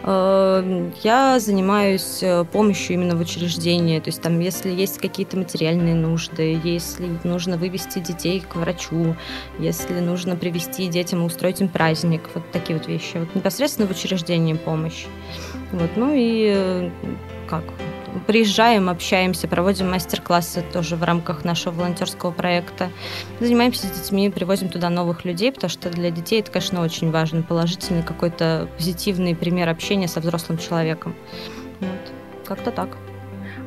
Э, 0.04 0.92
я 1.04 1.40
занимаюсь 1.40 2.20
э, 2.22 2.46
помощью 2.46 2.96
именно 2.96 3.16
в 3.16 3.22
учреждении. 3.22 4.00
То 4.00 4.10
есть 4.10 4.22
там, 4.22 4.40
если 4.40 4.70
есть 4.70 5.00
какие-то 5.00 5.38
материальные 5.38 5.96
нужды, 5.96 6.60
если 6.64 7.10
нужно 7.24 7.58
вывести 7.58 8.00
детей 8.00 8.42
к 8.42 8.56
врачу, 8.56 9.16
если 9.60 10.00
нужно 10.00 10.36
привести 10.36 10.88
детям 10.88 11.22
и 11.22 11.26
устроить 11.26 11.62
им 11.62 11.70
праздник, 11.70 12.30
вот 12.34 12.50
такие 12.52 12.78
вот 12.78 12.88
вещи. 12.88 13.18
Вот 13.18 13.36
непосредственно 13.36 13.88
в 13.88 13.92
учреждении 13.92 14.54
помощь. 14.54 15.06
Вот, 15.72 15.92
ну 15.96 16.14
и 16.16 16.54
э, 16.56 16.90
как 17.48 17.64
приезжаем, 18.28 18.90
общаемся, 18.90 19.48
проводим 19.48 19.90
мастер-классы 19.92 20.64
тоже 20.74 20.96
в 20.96 21.04
рамках 21.04 21.44
нашего 21.44 21.74
волонтерского 21.74 22.32
проекта. 22.32 22.90
Занимаемся 23.40 23.88
с 23.88 23.92
детьми, 23.92 24.30
привозим 24.30 24.70
туда 24.70 24.90
новых 24.90 25.26
людей, 25.26 25.52
потому 25.52 25.70
что 25.70 25.90
для 25.90 26.12
детей 26.12 26.42
это, 26.42 26.52
конечно, 26.52 26.82
очень 26.82 27.12
важно, 27.12 27.42
положительный 27.42 28.04
какой-то 28.04 28.70
позитивный 28.78 29.36
пример 29.36 29.70
общения 29.70 30.08
со 30.08 30.20
взрослым 30.20 30.58
человеком. 30.58 31.16
Вот. 31.80 32.14
Как-то 32.46 32.72
так. 32.72 32.98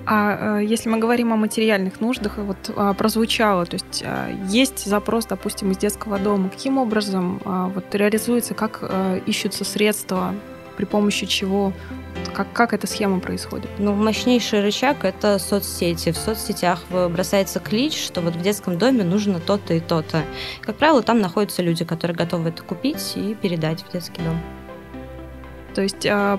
А 0.04 0.58
э, 0.58 0.64
если 0.64 0.88
мы 0.88 0.99
говорим 0.99 1.32
о 1.32 1.37
материальных 1.37 2.00
нуждах, 2.00 2.38
вот 2.38 2.72
а, 2.75 2.92
прозвучало, 2.92 3.66
то 3.66 3.75
есть 3.75 4.02
а, 4.04 4.30
есть 4.49 4.84
запрос, 4.84 5.26
допустим, 5.26 5.70
из 5.70 5.78
детского 5.78 6.18
дома, 6.18 6.49
каким 6.49 6.78
образом 6.78 7.40
а, 7.44 7.68
вот 7.68 7.94
реализуется, 7.94 8.54
как 8.54 8.80
э, 8.82 9.20
ищутся 9.26 9.64
средства, 9.64 10.34
при 10.76 10.85
помощи 10.85 11.26
чего 11.26 11.73
как, 12.35 12.52
как 12.52 12.73
эта 12.73 12.87
схема 12.87 13.21
происходит? 13.21 13.69
Ну, 13.79 13.95
мощнейший 13.95 14.62
рычаг– 14.62 14.99
это 15.05 15.38
соцсети. 15.38 16.12
В 16.12 16.17
соцсетях 16.17 16.85
бросается 16.91 17.61
клич, 17.61 18.02
что 18.02 18.21
вот 18.21 18.37
в 18.37 18.43
детском 18.43 18.79
доме 18.79 19.05
нужно 19.05 19.41
то-то 19.41 19.75
и 19.75 19.81
то-то. 19.81 20.23
Как 20.61 20.76
правило, 20.76 21.02
там 21.02 21.21
находятся 21.21 21.62
люди, 21.62 21.85
которые 21.85 22.17
готовы 22.17 22.50
это 22.50 22.62
купить 22.62 23.12
и 23.17 23.35
передать 23.35 23.83
в 23.83 23.93
детский 23.93 24.23
дом. 24.23 24.41
То 25.75 25.83
есть 25.83 26.07
а, 26.07 26.38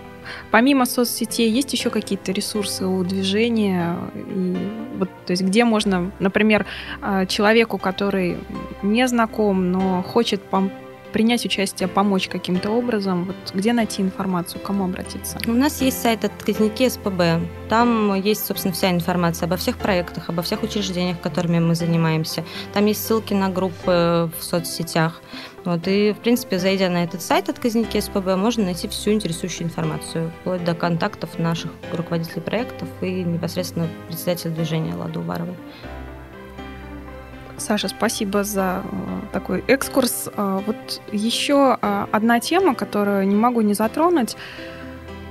помимо 0.51 0.85
соцсетей 0.85 1.49
есть 1.49 1.73
еще 1.73 1.89
какие-то 1.89 2.31
ресурсы 2.31 2.85
у 2.85 3.03
движения? 3.03 3.97
И 4.15 4.55
вот, 4.97 5.09
то 5.25 5.31
есть 5.31 5.43
где 5.43 5.65
можно, 5.65 6.11
например, 6.19 6.65
а, 7.01 7.25
человеку, 7.25 7.77
который 7.77 8.37
не 8.83 9.07
знаком, 9.07 9.71
но 9.71 10.03
хочет 10.03 10.41
принять 11.13 11.45
участие, 11.45 11.87
помочь 11.87 12.27
каким-то 12.27 12.71
образом, 12.71 13.25
вот 13.25 13.35
где 13.53 13.71
найти 13.71 14.01
информацию, 14.01 14.59
к 14.59 14.65
кому 14.65 14.85
обратиться? 14.85 15.37
У 15.47 15.53
нас 15.53 15.81
есть 15.81 16.01
сайт 16.01 16.25
отказники 16.25 16.89
СПБ. 16.89 17.47
Там 17.69 18.15
есть, 18.15 18.45
собственно, 18.45 18.73
вся 18.73 18.91
информация 18.91 19.45
обо 19.45 19.55
всех 19.55 19.77
проектах, 19.77 20.29
обо 20.29 20.41
всех 20.41 20.63
учреждениях, 20.63 21.21
которыми 21.21 21.59
мы 21.59 21.75
занимаемся. 21.75 22.43
Там 22.73 22.87
есть 22.87 23.05
ссылки 23.05 23.33
на 23.33 23.49
группы 23.49 24.29
в 24.37 24.43
соцсетях. 24.43 25.21
Вот, 25.63 25.87
и, 25.87 26.11
в 26.11 26.17
принципе, 26.17 26.59
зайдя 26.59 26.89
на 26.89 27.05
этот 27.05 27.21
сайт 27.21 27.47
отказники 27.47 27.97
СПБ, 27.97 28.35
можно 28.35 28.65
найти 28.65 28.89
всю 28.89 29.11
интересующую 29.11 29.67
информацию, 29.67 30.31
вплоть 30.41 30.63
до 30.65 30.73
контактов 30.73 31.39
наших 31.39 31.71
руководителей 31.93 32.41
проектов 32.41 32.89
и 32.99 33.23
непосредственно 33.23 33.87
председателя 34.07 34.51
движения 34.51 34.93
Ладу 34.95 35.21
Уваровой. 35.21 35.55
Саша, 37.57 37.87
спасибо 37.87 38.43
за 38.43 38.83
э, 38.83 38.97
такой 39.31 39.63
экскурс. 39.67 40.29
А, 40.35 40.61
вот 40.65 41.01
еще 41.11 41.77
а, 41.81 42.07
одна 42.11 42.39
тема, 42.39 42.75
которую 42.75 43.27
не 43.27 43.35
могу 43.35 43.61
не 43.61 43.73
затронуть. 43.73 44.35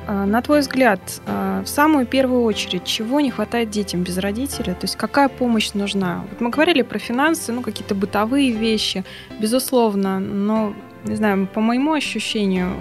А, 0.06 0.24
на 0.24 0.40
твой 0.42 0.60
взгляд, 0.60 1.00
в 1.26 1.66
самую 1.66 2.06
первую 2.06 2.42
очередь, 2.42 2.84
чего 2.84 3.20
не 3.20 3.30
хватает 3.30 3.70
детям 3.70 4.02
без 4.02 4.18
родителей? 4.18 4.74
То 4.74 4.82
есть 4.82 4.96
какая 4.96 5.28
помощь 5.28 5.72
нужна? 5.74 6.24
Вот 6.30 6.40
мы 6.40 6.50
говорили 6.50 6.82
про 6.82 6.98
финансы, 6.98 7.52
ну 7.52 7.62
какие-то 7.62 7.94
бытовые 7.94 8.50
вещи, 8.50 9.04
безусловно, 9.38 10.18
но, 10.18 10.74
не 11.04 11.14
знаю, 11.14 11.46
по 11.46 11.60
моему 11.60 11.92
ощущению, 11.92 12.72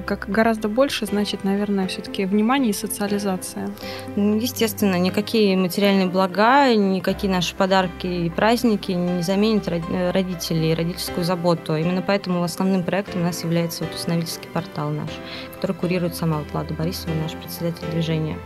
как 0.00 0.28
гораздо 0.28 0.68
больше, 0.68 1.06
значит, 1.06 1.44
наверное, 1.44 1.86
все-таки 1.88 2.24
внимание 2.24 2.70
и 2.70 2.74
социализация. 2.74 3.70
Ну, 4.16 4.36
естественно, 4.36 4.98
никакие 4.98 5.56
материальные 5.56 6.06
блага, 6.06 6.74
никакие 6.74 7.32
наши 7.32 7.54
подарки 7.54 8.06
и 8.06 8.30
праздники 8.30 8.92
не 8.92 9.22
заменят 9.22 9.68
родителей 9.68 10.72
и 10.72 10.74
родительскую 10.74 11.24
заботу. 11.24 11.76
Именно 11.76 12.02
поэтому 12.02 12.42
основным 12.42 12.82
проектом 12.82 13.22
у 13.22 13.24
нас 13.24 13.44
является 13.44 13.84
вот 13.84 13.94
установительский 13.94 14.48
портал 14.48 14.90
наш, 14.90 15.10
который 15.54 15.76
курирует 15.76 16.14
сама 16.14 16.38
вот 16.38 16.52
Лада 16.54 16.74
Борисова, 16.74 17.12
наш 17.14 17.32
председатель 17.32 17.86
движения. 17.90 18.38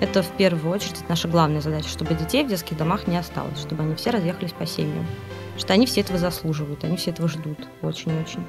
Это 0.00 0.22
в 0.22 0.28
первую 0.36 0.74
очередь 0.74 1.08
наша 1.08 1.28
главная 1.28 1.60
задача, 1.60 1.88
чтобы 1.88 2.14
детей 2.14 2.44
в 2.44 2.48
детских 2.48 2.76
домах 2.76 3.06
не 3.06 3.16
осталось, 3.16 3.60
чтобы 3.60 3.84
они 3.84 3.94
все 3.94 4.10
разъехались 4.10 4.52
по 4.52 4.66
семьям. 4.66 5.06
Что 5.56 5.74
они 5.74 5.86
все 5.86 6.00
этого 6.00 6.18
заслуживают, 6.18 6.82
они 6.82 6.96
все 6.96 7.10
этого 7.10 7.28
ждут 7.28 7.58
очень-очень. 7.82 8.44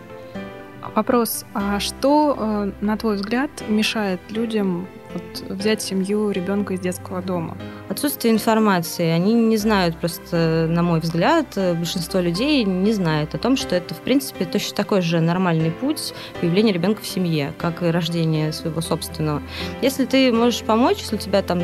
Вопрос, 0.96 1.46
а 1.54 1.80
что, 1.80 2.36
э, 2.38 2.72
на 2.82 2.98
твой 2.98 3.16
взгляд, 3.16 3.50
мешает 3.68 4.20
людям 4.30 4.88
вот, 5.14 5.44
взять 5.50 5.82
семью 5.82 6.32
ребенка 6.32 6.74
из 6.74 6.80
детского 6.80 7.22
дома? 7.22 7.58
Отсутствие 7.90 8.34
информации. 8.34 9.10
Они 9.10 9.34
не 9.34 9.58
знают 9.58 9.98
просто, 9.98 10.68
на 10.70 10.82
мой 10.84 11.00
взгляд, 11.00 11.46
большинство 11.56 12.20
людей 12.20 12.64
не 12.64 12.94
знает 12.94 13.36
о 13.36 13.38
том, 13.38 13.58
что 13.58 13.76
это, 13.76 13.94
в 13.94 14.00
принципе, 14.00 14.46
точно 14.46 14.76
такой 14.76 15.02
же 15.02 15.20
нормальный 15.20 15.70
путь 15.70 16.14
появления 16.40 16.72
ребенка 16.72 17.02
в 17.02 17.08
семье, 17.08 17.54
как 17.58 17.84
и 17.84 17.88
рождение 17.88 18.54
своего 18.54 18.82
собственного. 18.82 19.42
Если 19.82 20.06
ты 20.06 20.32
можешь 20.32 20.62
помочь, 20.62 21.00
если 21.00 21.18
у 21.18 21.20
тебя 21.20 21.42
там 21.42 21.62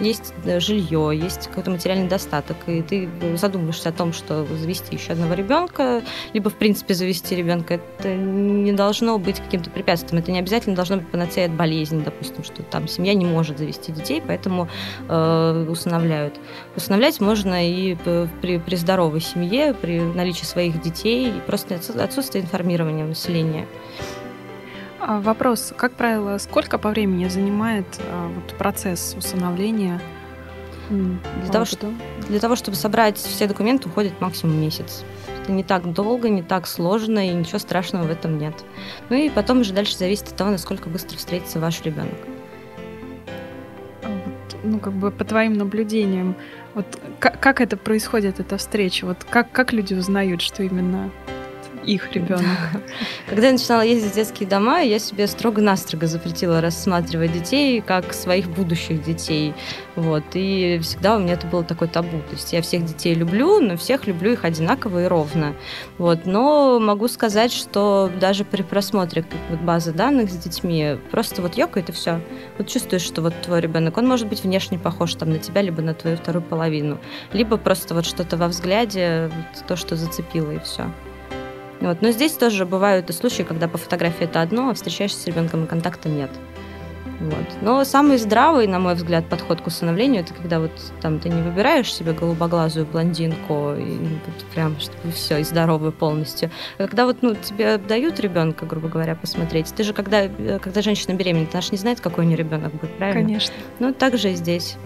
есть 0.00 0.32
жилье, 0.58 1.10
есть 1.14 1.48
какой-то 1.48 1.70
материальный 1.70 2.08
достаток, 2.08 2.56
и 2.66 2.82
ты 2.82 3.08
задумаешься 3.36 3.90
о 3.90 3.92
том, 3.92 4.12
что 4.12 4.46
завести 4.46 4.96
еще 4.96 5.12
одного 5.12 5.34
ребенка, 5.34 6.02
либо, 6.32 6.50
в 6.50 6.54
принципе, 6.54 6.94
завести 6.94 7.36
ребенка, 7.36 7.74
это 7.74 8.14
не 8.14 8.72
должно 8.72 9.18
быть 9.18 9.40
каким-то 9.40 9.70
препятствием. 9.70 10.22
Это 10.22 10.32
не 10.32 10.38
обязательно 10.38 10.74
должно 10.74 10.96
быть 10.96 11.08
панацея 11.08 11.46
от 11.46 11.52
болезни, 11.52 12.02
допустим, 12.02 12.44
что 12.44 12.62
там 12.62 12.88
семья 12.88 13.14
не 13.14 13.26
может 13.26 13.58
завести 13.58 13.92
детей, 13.92 14.22
поэтому 14.26 14.68
э, 15.08 15.33
усыновляют. 15.68 16.38
Усыновлять 16.76 17.20
можно 17.20 17.68
и 17.68 17.96
при, 18.40 18.58
при 18.58 18.76
здоровой 18.76 19.20
семье, 19.20 19.74
при 19.74 20.00
наличии 20.00 20.44
своих 20.44 20.80
детей, 20.80 21.32
просто 21.46 21.80
отсутствие 21.98 22.44
информирования 22.44 23.04
населения. 23.04 23.66
А 25.00 25.20
вопрос, 25.20 25.74
как 25.76 25.92
правило, 25.92 26.38
сколько 26.38 26.78
по 26.78 26.88
времени 26.88 27.28
занимает 27.28 27.86
а, 28.10 28.28
вот, 28.28 28.56
процесс 28.56 29.14
усыновления? 29.18 30.00
Для 30.88 31.50
того, 31.52 31.64
что, 31.64 31.92
для 32.28 32.40
того, 32.40 32.56
чтобы 32.56 32.76
собрать 32.76 33.16
все 33.18 33.46
документы, 33.46 33.88
уходит 33.88 34.20
максимум 34.20 34.60
месяц. 34.60 35.04
Это 35.42 35.52
не 35.52 35.62
так 35.62 35.92
долго, 35.92 36.28
не 36.28 36.42
так 36.42 36.66
сложно, 36.66 37.26
и 37.26 37.34
ничего 37.34 37.58
страшного 37.58 38.04
в 38.04 38.10
этом 38.10 38.38
нет. 38.38 38.54
Ну 39.10 39.16
и 39.16 39.28
потом 39.28 39.60
уже 39.60 39.72
дальше 39.72 39.96
зависит 39.96 40.28
от 40.28 40.36
того, 40.36 40.50
насколько 40.50 40.88
быстро 40.88 41.16
встретится 41.18 41.60
ваш 41.60 41.82
ребенок. 41.82 42.33
Ну, 44.64 44.78
как 44.78 44.94
бы 44.94 45.10
по 45.10 45.24
твоим 45.24 45.54
наблюдениям, 45.54 46.34
вот 46.74 46.86
как, 47.18 47.38
как 47.38 47.60
это 47.60 47.76
происходит, 47.76 48.40
эта 48.40 48.56
встреча? 48.56 49.04
Вот 49.04 49.22
как, 49.24 49.52
как 49.52 49.72
люди 49.72 49.94
узнают, 49.94 50.40
что 50.40 50.62
именно 50.62 51.10
их 51.84 52.12
ребенок. 52.12 52.44
Когда 53.28 53.46
я 53.46 53.52
начинала 53.52 53.82
ездить 53.82 54.12
в 54.12 54.14
детские 54.14 54.48
дома, 54.48 54.80
я 54.80 54.98
себе 54.98 55.26
строго-настрого 55.26 56.06
запретила 56.06 56.60
рассматривать 56.60 57.32
детей 57.32 57.80
как 57.80 58.12
своих 58.12 58.48
будущих 58.48 59.02
детей. 59.02 59.54
Вот. 59.96 60.24
И 60.34 60.78
всегда 60.82 61.16
у 61.16 61.20
меня 61.20 61.34
это 61.34 61.46
было 61.46 61.64
такой 61.64 61.88
табу. 61.88 62.18
То 62.28 62.34
есть 62.34 62.52
я 62.52 62.62
всех 62.62 62.84
детей 62.84 63.14
люблю, 63.14 63.60
но 63.60 63.76
всех 63.76 64.06
люблю 64.06 64.32
их 64.32 64.44
одинаково 64.44 65.04
и 65.04 65.06
ровно. 65.06 65.54
Вот. 65.98 66.26
Но 66.26 66.78
могу 66.80 67.08
сказать, 67.08 67.52
что 67.52 68.10
даже 68.20 68.44
при 68.44 68.62
просмотре 68.62 69.24
вот 69.50 69.60
базы 69.60 69.92
данных 69.92 70.30
с 70.30 70.36
детьми 70.36 70.98
просто 71.10 71.42
вот 71.42 71.54
ёкает 71.54 71.88
и 71.88 71.92
все. 71.92 72.20
Вот 72.58 72.68
чувствуешь, 72.68 73.02
что 73.02 73.22
вот 73.22 73.34
твой 73.42 73.60
ребенок, 73.60 73.96
он 73.96 74.06
может 74.06 74.28
быть 74.28 74.42
внешне 74.42 74.78
похож 74.78 75.14
там 75.14 75.30
на 75.30 75.38
тебя, 75.38 75.62
либо 75.62 75.82
на 75.82 75.94
твою 75.94 76.16
вторую 76.16 76.42
половину, 76.42 76.98
либо 77.32 77.56
просто 77.56 77.94
вот 77.94 78.06
что-то 78.06 78.36
во 78.36 78.48
взгляде, 78.48 79.30
вот 79.34 79.66
то, 79.66 79.76
что 79.76 79.96
зацепило 79.96 80.52
и 80.52 80.58
все. 80.60 80.90
Вот. 81.84 82.00
Но 82.00 82.12
здесь 82.12 82.32
тоже 82.32 82.64
бывают 82.64 83.10
и 83.10 83.12
случаи, 83.12 83.42
когда 83.42 83.68
по 83.68 83.76
фотографии 83.76 84.24
это 84.24 84.40
одно, 84.40 84.70
а 84.70 84.74
встречаешься 84.74 85.20
с 85.20 85.26
ребенком 85.26 85.64
и 85.64 85.66
контакта 85.66 86.08
нет. 86.08 86.30
Вот. 87.20 87.44
Но 87.60 87.84
самый 87.84 88.16
здравый, 88.16 88.66
на 88.66 88.78
мой 88.78 88.94
взгляд, 88.94 89.28
подход 89.28 89.60
к 89.60 89.66
усыновлению, 89.66 90.22
это 90.22 90.32
когда 90.32 90.60
вот 90.60 90.72
там 91.02 91.20
ты 91.20 91.28
не 91.28 91.42
выбираешь 91.42 91.92
себе 91.92 92.12
голубоглазую 92.12 92.86
блондинку, 92.86 93.74
и 93.74 93.98
вот 93.98 94.44
прям 94.54 94.80
чтобы 94.80 95.12
все, 95.12 95.38
и 95.38 95.44
здоровую 95.44 95.92
полностью. 95.92 96.50
А 96.78 96.86
когда 96.86 97.04
вот 97.04 97.18
ну, 97.20 97.34
тебе 97.34 97.76
дают 97.76 98.18
ребенка, 98.18 98.64
грубо 98.64 98.88
говоря, 98.88 99.14
посмотреть, 99.14 99.72
ты 99.74 99.84
же 99.84 99.92
когда, 99.92 100.26
когда 100.58 100.80
женщина 100.80 101.14
беременна, 101.14 101.48
она 101.52 101.60
же 101.60 101.68
не 101.70 101.78
знает, 101.78 102.00
какой 102.00 102.24
у 102.24 102.26
нее 102.26 102.38
ребенок 102.38 102.72
будет, 102.72 102.96
правильно? 102.96 103.26
Конечно. 103.26 103.54
Ну, 103.78 103.92
так 103.92 104.16
же 104.16 104.32
и 104.32 104.34
здесь. 104.34 104.76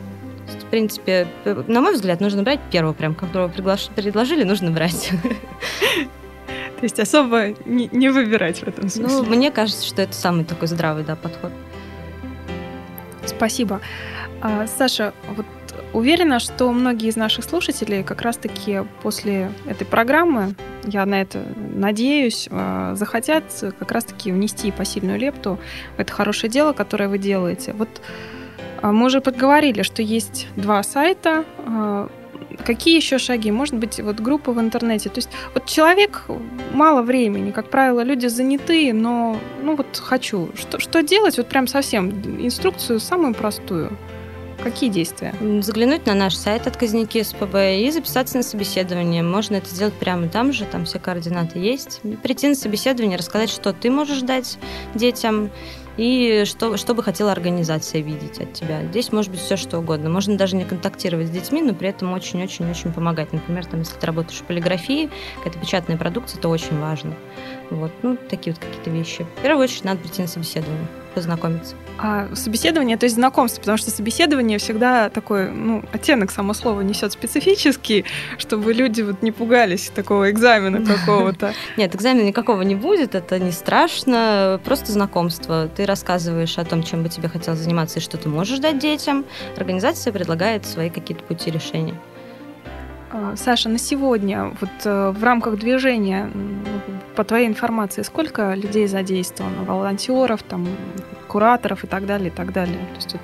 В 0.49 0.65
принципе, 0.67 1.29
на 1.45 1.81
мой 1.81 1.95
взгляд, 1.95 2.21
нужно 2.21 2.43
брать 2.43 2.61
первого, 2.73 2.93
прям, 2.93 3.15
которого 3.15 3.49
предложили, 3.49 4.43
нужно 4.43 4.73
брать. 4.73 5.13
То 6.79 6.85
есть 6.85 7.01
особо 7.01 7.49
не, 7.65 7.89
не 7.91 8.09
выбирать 8.09 8.61
в 8.61 8.69
этом 8.69 8.85
ну, 8.85 8.91
смысле. 8.91 9.19
Ну, 9.19 9.25
мне 9.25 9.51
кажется, 9.51 9.85
что 9.85 10.01
это 10.03 10.15
самый 10.15 10.45
такой 10.45 10.69
здравый 10.69 11.05
да, 11.05 11.17
подход. 11.17 11.51
Спасибо. 13.27 13.81
А, 14.41 14.67
Саша, 14.69 15.13
вот 15.37 15.47
уверена, 15.93 16.39
что 16.39 16.71
многие 16.73 17.09
из 17.09 17.17
наших 17.17 17.45
слушателей 17.45 18.05
как 18.05 18.23
раз-таки 18.23 18.83
после 19.03 19.51
этой 19.67 19.87
программы, 19.87 20.55
я 20.85 21.05
на 21.05 21.21
это 21.21 21.43
надеюсь, 21.57 22.49
а, 22.51 22.95
захотят 22.95 23.45
как 23.79 23.91
раз-таки 23.91 24.31
внести 24.31 24.71
посильную 24.71 25.19
лепту 25.19 25.59
в 25.97 26.01
это 26.01 26.13
хорошее 26.13 26.51
дело, 26.51 26.73
которое 26.73 27.09
вы 27.09 27.19
делаете. 27.19 27.73
Вот 27.73 27.89
а, 28.83 28.93
мы 28.93 29.07
уже 29.07 29.21
подговорили, 29.21 29.83
что 29.83 30.03
есть 30.03 30.47
два 30.57 30.83
сайта, 30.83 31.45
а, 31.59 32.09
Какие 32.65 32.97
еще 32.97 33.19
шаги? 33.19 33.51
Может 33.51 33.77
быть, 33.77 34.01
вот 34.01 34.21
группа 34.21 34.53
в 34.53 34.61
интернете. 34.61 35.09
То 35.09 35.19
есть 35.19 35.31
вот 35.55 35.67
человек 35.67 36.25
мало 36.73 37.03
времени, 37.03 37.51
как 37.51 37.71
правило, 37.71 38.03
люди 38.03 38.27
занятые, 38.27 38.93
но 38.93 39.39
ну 39.63 39.77
вот 39.77 39.97
хочу. 39.97 40.51
Что, 40.55 40.79
что 40.79 41.03
делать? 41.03 41.39
Вот 41.39 41.49
прям 41.49 41.67
совсем 41.67 42.11
инструкцию 42.45 43.01
самую 43.01 43.35
простую. 43.35 43.97
Какие 44.63 44.91
действия? 44.91 45.35
Заглянуть 45.63 46.05
на 46.07 46.15
наш 46.15 46.35
сайт 46.35 46.67
отказники 46.67 47.23
СПБ 47.23 47.79
и 47.81 47.91
записаться 47.93 48.39
на 48.39 48.43
собеседование. 48.43 49.23
Можно 49.23 49.57
это 49.57 49.69
сделать 49.71 49.95
прямо 49.95 50.29
там 50.29 50.53
же, 50.53 50.65
там 50.65 50.85
все 50.85 50.99
координаты 50.99 51.61
есть. 51.61 52.01
Прийти 52.25 52.49
на 52.49 52.57
собеседование, 52.57 53.17
рассказать, 53.17 53.51
что 53.51 53.73
ты 53.73 53.89
можешь 53.89 54.21
дать 54.23 54.59
детям, 54.97 55.51
и 55.99 56.45
что, 56.47 56.77
что 56.77 56.95
бы 56.95 57.03
хотела 57.03 57.33
организация 57.33 58.01
видеть 58.01 58.41
от 58.41 58.53
тебя. 58.53 58.85
Здесь 58.85 59.13
может 59.13 59.33
быть 59.33 59.41
все 59.41 59.57
что 59.57 59.79
угодно. 59.79 60.09
Можно 60.09 60.39
даже 60.39 60.57
не 60.57 60.65
контактировать 60.65 61.27
с 61.27 61.31
детьми, 61.31 61.61
но 61.61 61.75
при 61.75 61.89
этом 61.89 62.13
очень-очень-очень 62.13 62.93
помогать. 62.93 63.33
Например, 63.33 63.67
там, 63.67 63.81
если 63.81 63.99
ты 63.99 64.07
работаешь 64.07 64.39
в 64.39 64.45
полиграфии, 64.45 65.11
какая-то 65.39 65.59
печатная 65.59 65.97
продукция, 65.97 66.39
это 66.39 66.49
очень 66.49 66.79
важно. 66.79 67.15
Вот, 67.71 67.91
ну, 68.03 68.17
такие 68.17 68.55
вот 68.55 68.65
какие-то 68.65 68.91
вещи. 68.91 69.27
В 69.39 69.43
первую 69.43 69.65
очередь 69.65 69.85
надо 69.85 70.01
прийти 70.01 70.23
на 70.23 70.29
собеседование, 70.29 70.87
познакомиться. 71.15 71.75
А 71.99 72.29
собеседование, 72.35 72.97
то 72.97 73.05
есть 73.05 73.17
знакомство, 73.17 73.61
потому 73.61 73.77
что 73.77 73.91
собеседование 73.91 74.59
всегда 74.59 75.11
такой, 75.11 75.51
ну, 75.51 75.83
оттенок 75.93 76.31
само 76.31 76.55
слово 76.55 76.81
несет 76.83 77.13
специфический, 77.13 78.05
чтобы 78.39 78.73
люди 78.73 79.03
вот 79.03 79.21
не 79.23 79.33
пугались 79.33 79.91
такого 79.95 80.31
экзамена 80.31 80.85
какого-то. 80.85 81.53
Нет, 81.77 81.95
экзамена 81.95 82.27
никакого 82.27 82.63
не 82.63 82.75
будет, 82.75 83.15
это 83.15 83.39
не 83.39 83.53
страшно, 83.53 84.61
просто 84.65 84.93
знакомство. 84.93 85.69
Ты 85.75 85.85
рассказываешь 85.87 86.57
о 86.59 86.65
том, 86.65 86.83
чем 86.83 87.03
бы 87.03 87.09
тебе 87.09 87.29
хотелось 87.29 87.61
заниматься 87.61 87.99
и 87.99 88.03
что 88.03 88.17
ты 88.17 88.29
можешь 88.29 88.61
дать 88.61 88.79
детям. 88.79 89.25
Организация 89.57 90.13
предлагает 90.13 90.65
свои 90.65 90.89
какие-то 90.89 91.25
пути 91.25 91.51
решения. 91.51 91.95
А, 93.11 93.35
Саша, 93.37 93.69
на 93.69 93.79
сегодня 93.79 94.55
вот 94.61 94.71
э, 94.85 95.11
в 95.11 95.25
рамках 95.25 95.59
движения, 95.59 96.31
по 97.19 97.25
твоей 97.25 97.49
информации, 97.49 98.03
сколько 98.03 98.55
людей 98.55 98.87
задействовано? 98.87 99.65
Волонтеров, 99.65 100.45
там, 100.45 100.69
кураторов 101.27 101.83
и 101.83 101.89
так 101.89 102.07
далее, 102.07 102.29
и 102.29 102.31
так 102.31 102.53
далее? 102.53 102.79
То 102.79 102.95
есть 102.95 103.11
тут... 103.11 103.21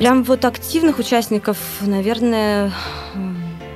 Прям 0.00 0.24
вот 0.24 0.44
активных 0.44 0.98
участников, 0.98 1.56
наверное, 1.82 2.72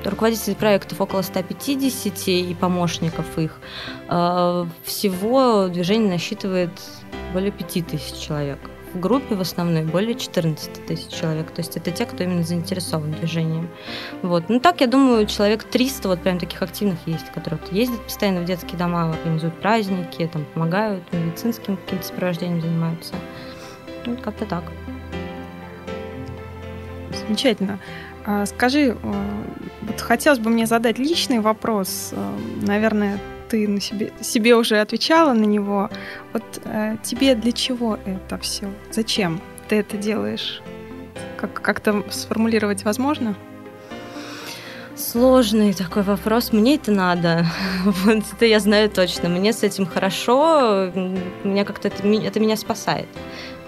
руководителей 0.04 0.56
проектов 0.56 1.00
около 1.00 1.22
150 1.22 2.26
и 2.26 2.56
помощников 2.58 3.38
их. 3.38 3.60
А, 4.08 4.66
всего 4.82 5.68
движение 5.68 6.10
насчитывает 6.10 6.72
более 7.32 7.52
5000 7.52 8.18
человек 8.18 8.58
в 8.94 9.00
группе 9.00 9.34
в 9.34 9.40
основной 9.40 9.84
более 9.84 10.14
14 10.14 10.86
тысяч 10.86 11.08
человек. 11.08 11.50
То 11.50 11.60
есть 11.60 11.76
это 11.76 11.90
те, 11.90 12.06
кто 12.06 12.22
именно 12.24 12.42
заинтересован 12.42 13.12
движением. 13.12 13.68
Вот. 14.22 14.48
Ну 14.48 14.60
так, 14.60 14.80
я 14.80 14.86
думаю, 14.86 15.26
человек 15.26 15.64
300 15.64 16.08
вот 16.08 16.20
прям 16.20 16.38
таких 16.38 16.62
активных 16.62 16.98
есть, 17.06 17.30
которые 17.32 17.60
вот 17.60 17.72
ездят 17.72 18.00
постоянно 18.02 18.40
в 18.40 18.44
детские 18.44 18.78
дома, 18.78 19.10
организуют 19.10 19.60
праздники, 19.60 20.28
там 20.32 20.44
помогают, 20.54 21.02
медицинским 21.12 21.76
каким-то 21.76 22.06
сопровождением 22.06 22.60
занимаются. 22.60 23.14
Ну, 24.06 24.16
как-то 24.16 24.46
так. 24.46 24.64
Замечательно. 27.26 27.78
А, 28.24 28.46
скажи, 28.46 28.96
э, 29.02 29.42
вот 29.82 30.00
хотелось 30.00 30.38
бы 30.38 30.50
мне 30.50 30.66
задать 30.66 30.98
личный 30.98 31.40
вопрос. 31.40 32.10
Э, 32.12 32.38
наверное, 32.62 33.18
ты 33.52 33.68
на 33.68 33.80
себе, 33.80 34.12
себе 34.22 34.56
уже 34.56 34.80
отвечала 34.80 35.34
на 35.34 35.44
него. 35.44 35.90
Вот 36.32 36.42
э, 36.64 36.96
тебе 37.02 37.34
для 37.34 37.52
чего 37.52 37.98
это 38.06 38.38
все? 38.38 38.66
Зачем 38.90 39.42
ты 39.68 39.76
это 39.76 39.98
делаешь? 39.98 40.62
Как, 41.36 41.60
как-то 41.60 42.02
сформулировать 42.10 42.82
возможно? 42.84 43.36
Сложный 45.12 45.74
такой 45.74 46.04
вопрос. 46.04 46.52
Мне 46.52 46.76
это 46.76 46.90
надо. 46.90 47.44
Вот 47.84 48.24
это 48.32 48.46
я 48.46 48.60
знаю 48.60 48.88
точно. 48.88 49.28
Мне 49.28 49.52
с 49.52 49.62
этим 49.62 49.84
хорошо. 49.84 50.90
Меня 51.44 51.66
как-то 51.66 51.88
это, 51.88 52.08
это 52.08 52.40
меня 52.40 52.56
спасает 52.56 53.08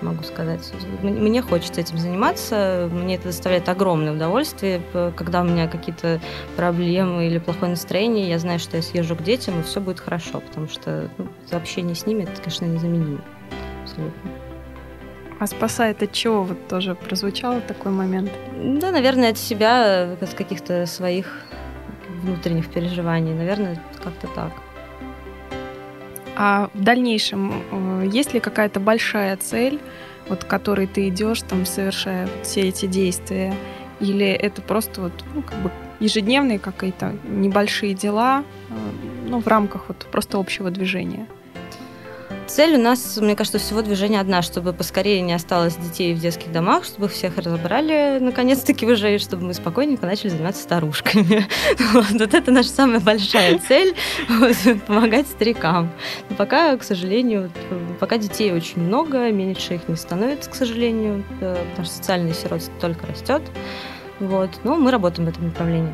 могу 0.01 0.23
сказать. 0.23 0.73
Мне 1.03 1.41
хочется 1.41 1.81
этим 1.81 1.97
заниматься, 1.97 2.91
мне 2.93 3.15
это 3.17 3.29
доставляет 3.29 3.69
огромное 3.71 4.13
удовольствие. 4.13 4.83
Когда 5.17 5.41
у 5.41 5.45
меня 5.45 5.67
какие-то 5.67 6.21
проблемы 6.57 7.27
или 7.27 7.39
плохое 7.39 7.71
настроение, 7.71 8.29
я 8.29 8.39
знаю, 8.39 8.59
что 8.59 8.77
я 8.77 8.83
съезжу 8.83 9.17
к 9.17 9.23
детям, 9.23 9.61
и 9.61 9.63
все 9.63 9.81
будет 9.81 10.01
хорошо, 10.01 10.41
потому 10.41 10.69
что 10.69 11.11
ну, 11.17 11.29
общение 11.53 11.95
с 11.95 12.07
ними, 12.07 12.25
это, 12.25 12.41
конечно, 12.41 12.67
незаменимо. 12.67 13.21
Абсолютно. 13.83 14.44
А 15.41 15.47
спасает 15.47 16.03
от 16.03 16.13
чего? 16.13 16.45
Вот 16.45 16.69
тоже 16.69 16.95
прозвучал 16.95 17.61
такой 17.61 17.93
момент. 17.93 18.31
Да, 18.57 18.93
наверное, 18.93 19.31
от 19.31 19.39
себя, 19.39 20.17
от 20.21 20.35
каких-то 20.35 20.87
своих 20.87 21.27
внутренних 22.23 22.69
переживаний. 22.71 23.35
Наверное, 23.35 23.81
как-то 24.03 24.29
так. 24.29 24.53
А 26.37 26.71
в 26.75 26.83
дальнейшем 26.83 27.53
э, 27.71 28.09
есть 28.13 28.35
ли 28.35 28.41
какая-то 28.41 28.81
большая 28.81 29.37
цель, 29.37 29.79
вот 30.29 30.45
к 30.45 30.47
которой 30.47 30.87
ты 30.87 31.09
идешь, 31.09 31.43
там, 31.43 31.67
совершая 31.67 32.29
все 32.43 32.63
эти 32.63 32.87
действия? 32.87 33.55
Или 34.01 34.27
это 34.27 34.61
просто 34.63 35.01
вот, 35.01 35.13
ну, 35.35 35.43
как 35.43 35.59
бы 35.59 35.71
ежедневные 36.01 36.59
какие-то 36.59 37.15
небольшие 37.25 37.95
дела, 37.95 38.45
э, 38.71 38.75
ну, 39.29 39.41
в 39.41 39.47
рамках 39.47 39.85
вот 39.89 40.07
просто 40.11 40.39
общего 40.39 40.71
движения? 40.71 41.27
Цель 42.47 42.75
у 42.77 42.79
нас, 42.79 43.17
мне 43.17 43.35
кажется, 43.35 43.59
всего 43.59 43.81
движения 43.83 44.21
одна, 44.21 44.43
чтобы 44.43 44.73
поскорее 44.73 45.23
не 45.23 45.33
осталось 45.33 45.77
детей 45.77 46.15
в 46.15 46.21
детских 46.21 46.53
домах, 46.53 46.85
чтобы 46.85 47.09
всех 47.09 47.39
разобрали 47.39 48.19
наконец-таки 48.21 48.87
уже, 48.87 49.15
и 49.15 49.19
чтобы 49.19 49.47
мы 49.47 49.55
спокойненько 49.55 50.07
начали 50.07 50.29
заниматься 50.29 50.63
старушками. 50.63 51.47
Вот, 51.95 52.11
вот 52.11 52.35
это 52.35 52.51
наша 52.51 52.69
самая 52.69 53.01
большая 53.01 53.59
цель 53.59 53.95
помогать 54.87 55.27
старикам. 55.29 55.91
Но 56.29 56.37
пока, 56.37 56.77
к 56.77 56.83
сожалению, 56.83 57.51
пока 58.01 58.19
детей 58.19 58.53
очень 58.53 58.83
много, 58.83 59.31
меньше 59.31 59.75
их 59.75 59.89
не 59.89 59.97
становится, 59.97 60.51
к 60.51 60.55
сожалению, 60.55 61.25
э, 61.41 61.57
потому 61.71 61.87
что 61.87 61.97
социальный 61.97 62.35
сиротство 62.35 62.75
только 62.81 63.07
растет. 63.07 63.43
Вот. 64.21 64.51
Но 64.65 64.77
мы 64.77 64.91
работаем 64.91 65.27
в 65.27 65.31
этом 65.31 65.47
направлении. 65.47 65.93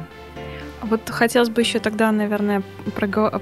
Вот 0.82 1.08
хотелось 1.10 1.50
бы 1.50 1.60
еще 1.60 1.78
тогда, 1.78 2.10
наверное, 2.10 2.62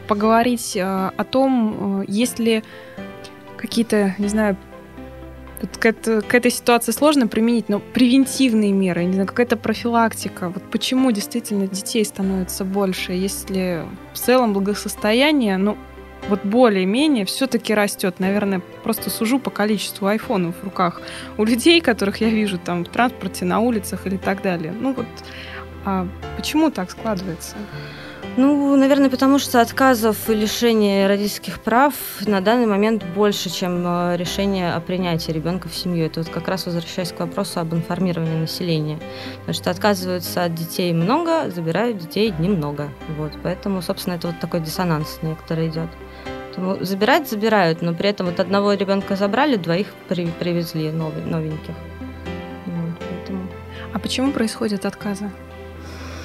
поговорить 0.08 0.76
э, 0.76 0.82
о 0.82 1.24
том, 1.24 2.02
э, 2.02 2.04
есть 2.08 2.38
ли 2.38 2.64
какие-то, 3.56 4.14
не 4.18 4.28
знаю, 4.28 4.56
вот 5.60 5.76
к, 5.76 5.86
это, 5.86 6.22
к 6.22 6.34
этой 6.34 6.50
ситуации 6.50 6.92
сложно 6.92 7.26
применить, 7.26 7.68
но 7.68 7.80
превентивные 7.80 8.72
меры, 8.72 9.04
не 9.04 9.12
знаю, 9.12 9.26
какая-то 9.26 9.56
профилактика. 9.56 10.50
Вот 10.50 10.62
почему 10.70 11.10
действительно 11.10 11.66
детей 11.66 12.04
становится 12.04 12.64
больше, 12.64 13.12
если 13.12 13.84
в 14.12 14.18
целом 14.18 14.52
благосостояние, 14.52 15.56
ну, 15.56 15.76
вот 16.28 16.44
более-менее 16.44 17.24
все-таки 17.24 17.74
растет. 17.74 18.16
Наверное, 18.18 18.60
просто 18.82 19.10
сужу 19.10 19.38
по 19.38 19.50
количеству 19.50 20.06
айфонов 20.06 20.56
в 20.60 20.64
руках 20.64 21.00
у 21.36 21.44
людей, 21.44 21.80
которых 21.80 22.20
я 22.20 22.28
вижу 22.28 22.58
там 22.58 22.84
в 22.84 22.88
транспорте, 22.88 23.44
на 23.44 23.60
улицах 23.60 24.06
или 24.06 24.16
так 24.16 24.42
далее. 24.42 24.72
Ну 24.72 24.94
вот 24.94 25.06
а 25.84 26.06
почему 26.36 26.70
так 26.70 26.90
складывается? 26.90 27.56
Ну, 28.36 28.76
наверное, 28.76 29.10
потому 29.10 29.40
что 29.40 29.60
отказов 29.60 30.30
и 30.30 30.34
лишения 30.34 31.08
родительских 31.08 31.58
прав 31.58 31.94
на 32.24 32.40
данный 32.40 32.66
момент 32.66 33.02
больше, 33.16 33.50
чем 33.50 33.84
э, 33.84 34.16
решение 34.16 34.74
о 34.74 34.80
принятии 34.80 35.32
ребенка 35.32 35.68
в 35.68 35.74
семью. 35.74 36.06
Это 36.06 36.20
вот 36.20 36.28
как 36.28 36.46
раз 36.46 36.66
возвращаясь 36.66 37.10
к 37.10 37.18
вопросу 37.18 37.58
об 37.58 37.74
информировании 37.74 38.38
населения. 38.38 39.00
Потому 39.40 39.54
что 39.54 39.70
отказываются 39.70 40.44
от 40.44 40.54
детей 40.54 40.92
много, 40.92 41.50
забирают 41.50 41.98
детей 41.98 42.32
немного. 42.38 42.90
Вот, 43.16 43.32
поэтому, 43.42 43.82
собственно, 43.82 44.14
это 44.14 44.28
вот 44.28 44.38
такой 44.38 44.60
диссонанс 44.60 45.18
некоторый 45.22 45.66
идет. 45.66 45.88
Поэтому 46.46 46.84
забирать 46.84 47.28
забирают, 47.28 47.82
но 47.82 47.92
при 47.92 48.08
этом 48.08 48.26
вот 48.26 48.38
одного 48.38 48.72
ребенка 48.74 49.16
забрали, 49.16 49.56
двоих 49.56 49.88
при, 50.08 50.26
привезли 50.26 50.92
новый, 50.92 51.24
новеньких. 51.24 51.74
Вот, 52.66 52.94
поэтому... 53.00 53.48
А 53.92 53.98
почему 53.98 54.30
происходят 54.30 54.84
отказы? 54.84 55.30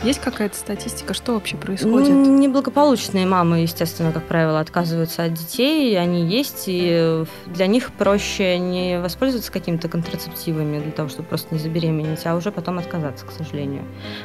Есть 0.03 0.19
какая-то 0.19 0.57
статистика, 0.57 1.13
что 1.13 1.33
вообще 1.33 1.55
происходит? 1.55 2.09
Неблагополучные 2.09 3.25
мамы, 3.25 3.59
естественно, 3.59 4.11
как 4.11 4.25
правило, 4.25 4.59
отказываются 4.59 5.23
от 5.23 5.33
детей, 5.33 5.97
они 5.97 6.25
есть, 6.25 6.65
и 6.67 7.23
для 7.45 7.67
них 7.67 7.93
проще 7.93 8.57
не 8.59 8.99
воспользоваться 8.99 9.49
какими-то 9.49 9.87
контрацептивами 9.87 10.79
для 10.79 10.91
того, 10.91 11.07
чтобы 11.07 11.29
просто 11.29 11.55
не 11.55 11.59
забеременеть, 11.59 12.25
а 12.25 12.35
уже 12.35 12.51
потом 12.51 12.79
отказаться, 12.79 13.25
к 13.25 13.31
сожалению. 13.31 13.83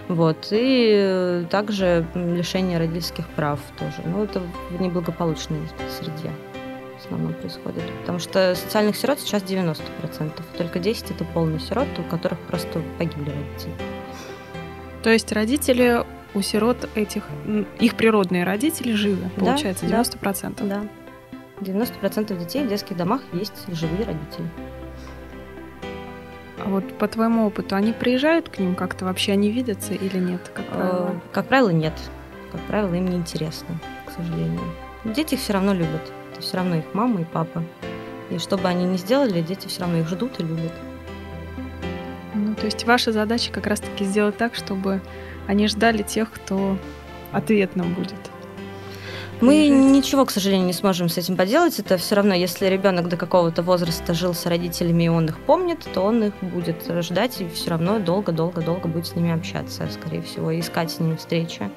Вот. 0.08 0.48
И 0.50 1.46
также 1.48 2.04
лишение 2.14 2.78
родительских 2.78 3.28
прав 3.28 3.60
тоже. 3.78 4.02
Ну, 4.04 4.24
это 4.24 4.42
в 4.70 4.80
неблагополучной 4.80 5.60
среде 6.00 6.32
в 6.96 7.06
основном 7.06 7.34
происходит. 7.34 7.84
Потому 8.00 8.18
что 8.18 8.56
социальных 8.56 8.96
сирот 8.96 9.20
сейчас 9.20 9.44
90%. 9.44 9.78
Только 10.56 10.80
10% 10.80 11.14
это 11.14 11.24
полные 11.24 11.60
сироты, 11.60 12.00
у 12.00 12.10
которых 12.10 12.40
просто 12.40 12.82
погибли 12.98 13.30
родители. 13.30 13.97
То 15.02 15.10
есть 15.10 15.32
родители 15.32 16.04
у 16.34 16.42
сирот 16.42 16.88
этих, 16.94 17.24
их 17.78 17.94
природные 17.94 18.44
родители 18.44 18.92
живы, 18.92 19.30
получается, 19.36 19.86
да, 19.86 20.02
90%? 20.02 20.66
Да. 20.68 20.82
90% 21.60 22.38
детей 22.38 22.64
в 22.64 22.68
детских 22.68 22.96
домах 22.96 23.22
есть 23.32 23.64
живые 23.68 24.04
родители. 24.04 24.48
А 26.64 26.68
вот 26.68 26.98
по 26.98 27.08
твоему 27.08 27.46
опыту, 27.46 27.76
они 27.76 27.92
приезжают 27.92 28.48
к 28.48 28.58
ним 28.58 28.74
как-то 28.74 29.04
вообще, 29.04 29.32
они 29.32 29.50
видятся 29.50 29.94
или 29.94 30.18
нет, 30.18 30.50
как 30.54 30.64
э, 30.66 30.74
правило? 30.74 31.20
Как 31.32 31.46
правило, 31.46 31.70
нет. 31.70 31.94
Как 32.50 32.60
правило, 32.62 32.94
им 32.94 33.08
не 33.08 33.16
интересно, 33.16 33.78
к 34.06 34.10
сожалению. 34.10 34.60
Дети 35.04 35.34
их 35.34 35.40
все 35.40 35.52
равно 35.52 35.72
любят. 35.72 36.12
Это 36.32 36.42
все 36.42 36.56
равно 36.56 36.76
их 36.76 36.84
мама 36.94 37.20
и 37.20 37.24
папа. 37.24 37.62
И 38.30 38.38
что 38.38 38.56
бы 38.56 38.68
они 38.68 38.84
ни 38.84 38.96
сделали, 38.96 39.40
дети 39.40 39.68
все 39.68 39.82
равно 39.82 39.98
их 39.98 40.08
ждут 40.08 40.40
и 40.40 40.42
любят. 40.42 40.72
То 42.60 42.66
есть 42.66 42.84
ваша 42.84 43.12
задача 43.12 43.52
как 43.52 43.66
раз-таки 43.66 44.04
сделать 44.04 44.36
так, 44.36 44.54
чтобы 44.54 45.00
они 45.46 45.68
ждали 45.68 46.02
тех, 46.02 46.30
кто 46.30 46.76
ответным 47.32 47.94
будет. 47.94 48.18
Мы 49.40 49.68
ничего, 49.68 50.24
к 50.24 50.32
сожалению, 50.32 50.66
не 50.66 50.72
сможем 50.72 51.08
с 51.08 51.16
этим 51.16 51.36
поделать. 51.36 51.78
Это 51.78 51.96
все 51.96 52.16
равно, 52.16 52.34
если 52.34 52.66
ребенок 52.66 53.08
до 53.08 53.16
какого-то 53.16 53.62
возраста 53.62 54.12
жил 54.12 54.34
с 54.34 54.46
родителями, 54.46 55.04
и 55.04 55.08
он 55.08 55.26
их 55.26 55.38
помнит, 55.38 55.86
то 55.94 56.02
он 56.02 56.24
их 56.24 56.34
будет 56.42 56.84
ждать 57.02 57.40
и 57.40 57.48
все 57.48 57.70
равно 57.70 58.00
долго-долго-долго 58.00 58.88
будет 58.88 59.06
с 59.06 59.14
ними 59.14 59.32
общаться, 59.32 59.88
скорее 59.92 60.22
всего, 60.22 60.58
искать 60.58 60.90
с 60.90 60.98
ними 60.98 61.14
встречи 61.14 61.70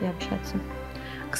и 0.00 0.06
общаться. 0.06 0.56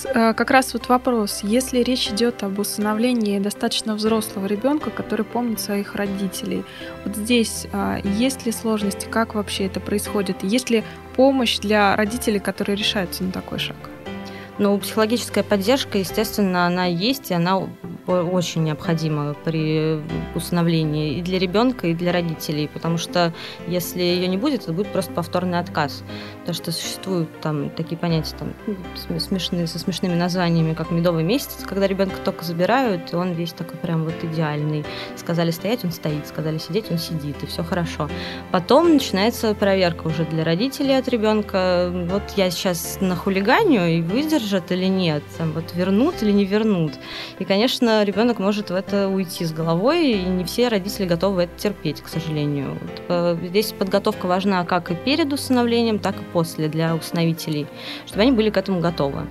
Э, 0.05 0.35
как 0.35 0.51
раз 0.51 0.72
вот 0.72 0.88
вопрос, 0.88 1.40
если 1.42 1.81
речь 1.83 2.09
идет 2.09 2.42
об 2.42 2.59
усыновлении 2.59 3.38
достаточно 3.38 3.94
взрослого 3.94 4.46
ребенка, 4.46 4.90
который 4.90 5.24
помнит 5.24 5.61
своих 5.61 5.94
родителей, 5.94 6.64
вот 7.05 7.16
здесь 7.16 7.66
а, 7.72 7.98
есть 8.03 8.46
ли 8.46 8.53
сложности, 8.53 9.07
как 9.07 9.35
вообще 9.35 9.66
это 9.66 9.81
происходит, 9.81 10.42
есть 10.42 10.70
ли 10.70 10.85
помощь 11.16 11.59
для 11.59 11.96
родителей, 11.96 12.40
которые 12.40 12.77
решаются 12.77 13.24
на 13.24 13.33
такой 13.33 13.59
шаг? 13.59 13.77
Ну, 14.59 14.77
психологическая 14.79 15.44
поддержка, 15.44 15.98
естественно, 15.98 16.66
она 16.66 16.87
есть, 16.87 17.31
и 17.31 17.35
она 17.35 17.68
очень 18.09 18.64
необходима 18.64 19.35
при 19.44 20.01
усыновлении 20.35 21.18
и 21.18 21.23
для 21.23 21.38
ребенка, 21.38 21.88
и 21.88 21.94
для 21.94 22.12
родителей, 22.12 22.68
потому 22.73 22.99
что 22.99 23.33
если 23.66 24.01
ее 24.01 24.29
не 24.29 24.37
будет, 24.37 24.62
это 24.62 24.73
будет 24.73 24.88
просто 24.88 25.12
повторный 25.12 25.59
отказ. 25.59 26.03
Потому 26.40 26.55
что 26.55 26.73
существуют 26.73 27.40
там 27.40 27.71
такие 27.71 27.97
понятия 27.97 28.35
там, 28.38 28.55
смешные, 29.18 29.66
со 29.66 29.79
смешными 29.79 30.14
названиями, 30.14 30.75
как 30.75 30.90
медовый 30.90 31.25
месяц, 31.25 31.59
когда 31.66 31.87
ребенка 31.87 32.16
только 32.25 32.44
забирают, 32.44 33.12
и 33.12 33.16
он 33.16 33.33
весь 33.33 33.53
такой 33.53 33.79
прям 33.79 34.05
вот 34.05 34.14
идеальный. 34.23 34.85
Сказали 35.16 35.51
стоять, 35.51 35.85
он 35.85 35.92
стоит, 35.92 36.27
сказали 36.27 36.59
сидеть, 36.59 36.90
он 36.90 36.99
сидит, 36.99 37.42
и 37.42 37.47
все 37.47 37.62
хорошо. 37.62 38.09
Потом 38.51 38.94
начинается 38.94 39.55
проверка 39.55 40.07
уже 40.07 40.25
для 40.25 40.44
родителей 40.44 40.97
от 40.97 41.09
ребенка. 41.09 41.90
Вот 42.09 42.23
я 42.37 42.51
сейчас 42.51 42.99
на 43.01 43.16
хулиганию 43.16 43.99
и 43.99 44.01
выдержат 44.01 44.73
или 44.73 44.87
нет, 44.87 45.23
там, 45.37 45.53
вот 45.53 45.75
вернут 45.75 46.23
или 46.23 46.33
не 46.33 46.44
вернут. 46.44 46.92
И, 47.38 47.44
конечно, 47.44 47.97
ребенок 48.04 48.38
может 48.38 48.70
в 48.70 48.74
это 48.74 49.08
уйти 49.08 49.44
с 49.44 49.52
головой, 49.52 50.12
и 50.12 50.22
не 50.24 50.44
все 50.44 50.68
родители 50.68 51.06
готовы 51.06 51.42
это 51.42 51.58
терпеть, 51.58 52.00
к 52.00 52.08
сожалению. 52.08 52.78
Э, 53.08 53.37
здесь 53.42 53.72
подготовка 53.72 54.26
важна 54.26 54.64
как 54.64 54.90
и 54.90 54.94
перед 54.94 55.32
усыновлением, 55.32 55.98
так 55.98 56.16
и 56.16 56.24
после 56.32 56.68
для 56.68 56.94
усыновителей, 56.94 57.66
чтобы 58.06 58.22
они 58.22 58.32
были 58.32 58.50
к 58.50 58.56
этому 58.56 58.80
готовы 58.80 59.26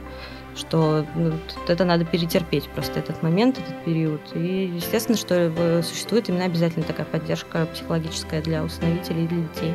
что 0.56 1.06
ну, 1.15 1.34
это 1.67 1.86
надо 1.86 2.03
перетерпеть 2.03 2.67
просто 2.69 2.99
этот 2.99 3.21
момент, 3.21 3.60
этот 3.60 3.86
период. 3.86 4.21
И 4.34 4.71
естественно, 4.75 5.15
что 5.15 5.36
э, 5.36 5.84
существует 5.84 6.30
именно 6.30 6.45
обязательно 6.45 6.84
такая 6.84 7.06
поддержка 7.06 7.67
психологическая 7.67 8.41
для 8.41 8.63
усыновителей 8.63 9.25
и 9.25 9.27
для 9.27 9.38
детей. 9.38 9.73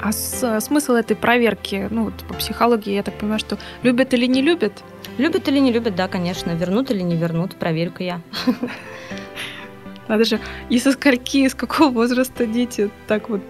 А 0.00 0.12
с, 0.12 0.60
смысл 0.60 0.92
этой 0.92 1.16
проверки, 1.16 1.88
ну 1.90 2.04
вот 2.04 2.14
по 2.28 2.34
психологии, 2.34 2.94
я 2.94 3.02
так 3.02 3.18
понимаю, 3.18 3.40
что 3.40 3.58
любят 3.82 4.14
или 4.14 4.26
не 4.26 4.42
любят? 4.42 4.72
Любят 5.18 5.48
или 5.48 5.58
не 5.58 5.72
любят, 5.72 5.94
да, 5.94 6.08
конечно. 6.08 6.52
Вернут 6.52 6.90
или 6.90 7.02
не 7.02 7.16
вернут, 7.16 7.56
проверю-ка 7.56 8.02
я. 8.04 8.20
Надо 10.08 10.24
же, 10.24 10.40
и 10.70 10.78
со 10.78 10.92
скольки, 10.92 11.38
из 11.38 11.54
какого 11.54 11.90
возраста 11.90 12.46
дети 12.46 12.90
так 13.06 13.28
вот 13.28 13.42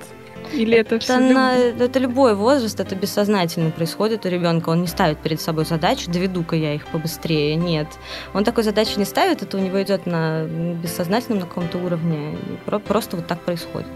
или 0.52 0.76
это, 0.76 0.96
это 0.96 1.04
все 1.04 1.18
на, 1.18 1.57
Это 1.57 1.98
любой 1.98 2.35
возраст, 2.35 2.81
это 2.81 2.94
бессознательно 2.94 3.70
происходит 3.70 4.24
у 4.24 4.28
ребенка. 4.28 4.70
Он 4.70 4.81
не 4.81 4.87
ставит 4.87 5.18
перед 5.18 5.40
собой 5.40 5.66
задачу, 5.66 6.11
доведу-ка 6.11 6.57
я 6.57 6.74
их 6.74 6.87
побыстрее. 6.87 7.54
Нет. 7.54 7.87
Он 8.33 8.44
такой 8.44 8.64
задачи 8.64 8.98
не 8.98 9.04
ставит, 9.04 9.42
это 9.42 9.57
у 9.59 9.61
него 9.61 9.81
идет 9.83 10.07
на 10.07 10.44
бессознательном 10.83 11.40
на 11.40 11.46
каком-то 11.46 11.78
уровне. 11.78 12.37
Просто 12.87 13.16
вот 13.16 13.26
так 13.26 13.40
происходит 13.42 13.87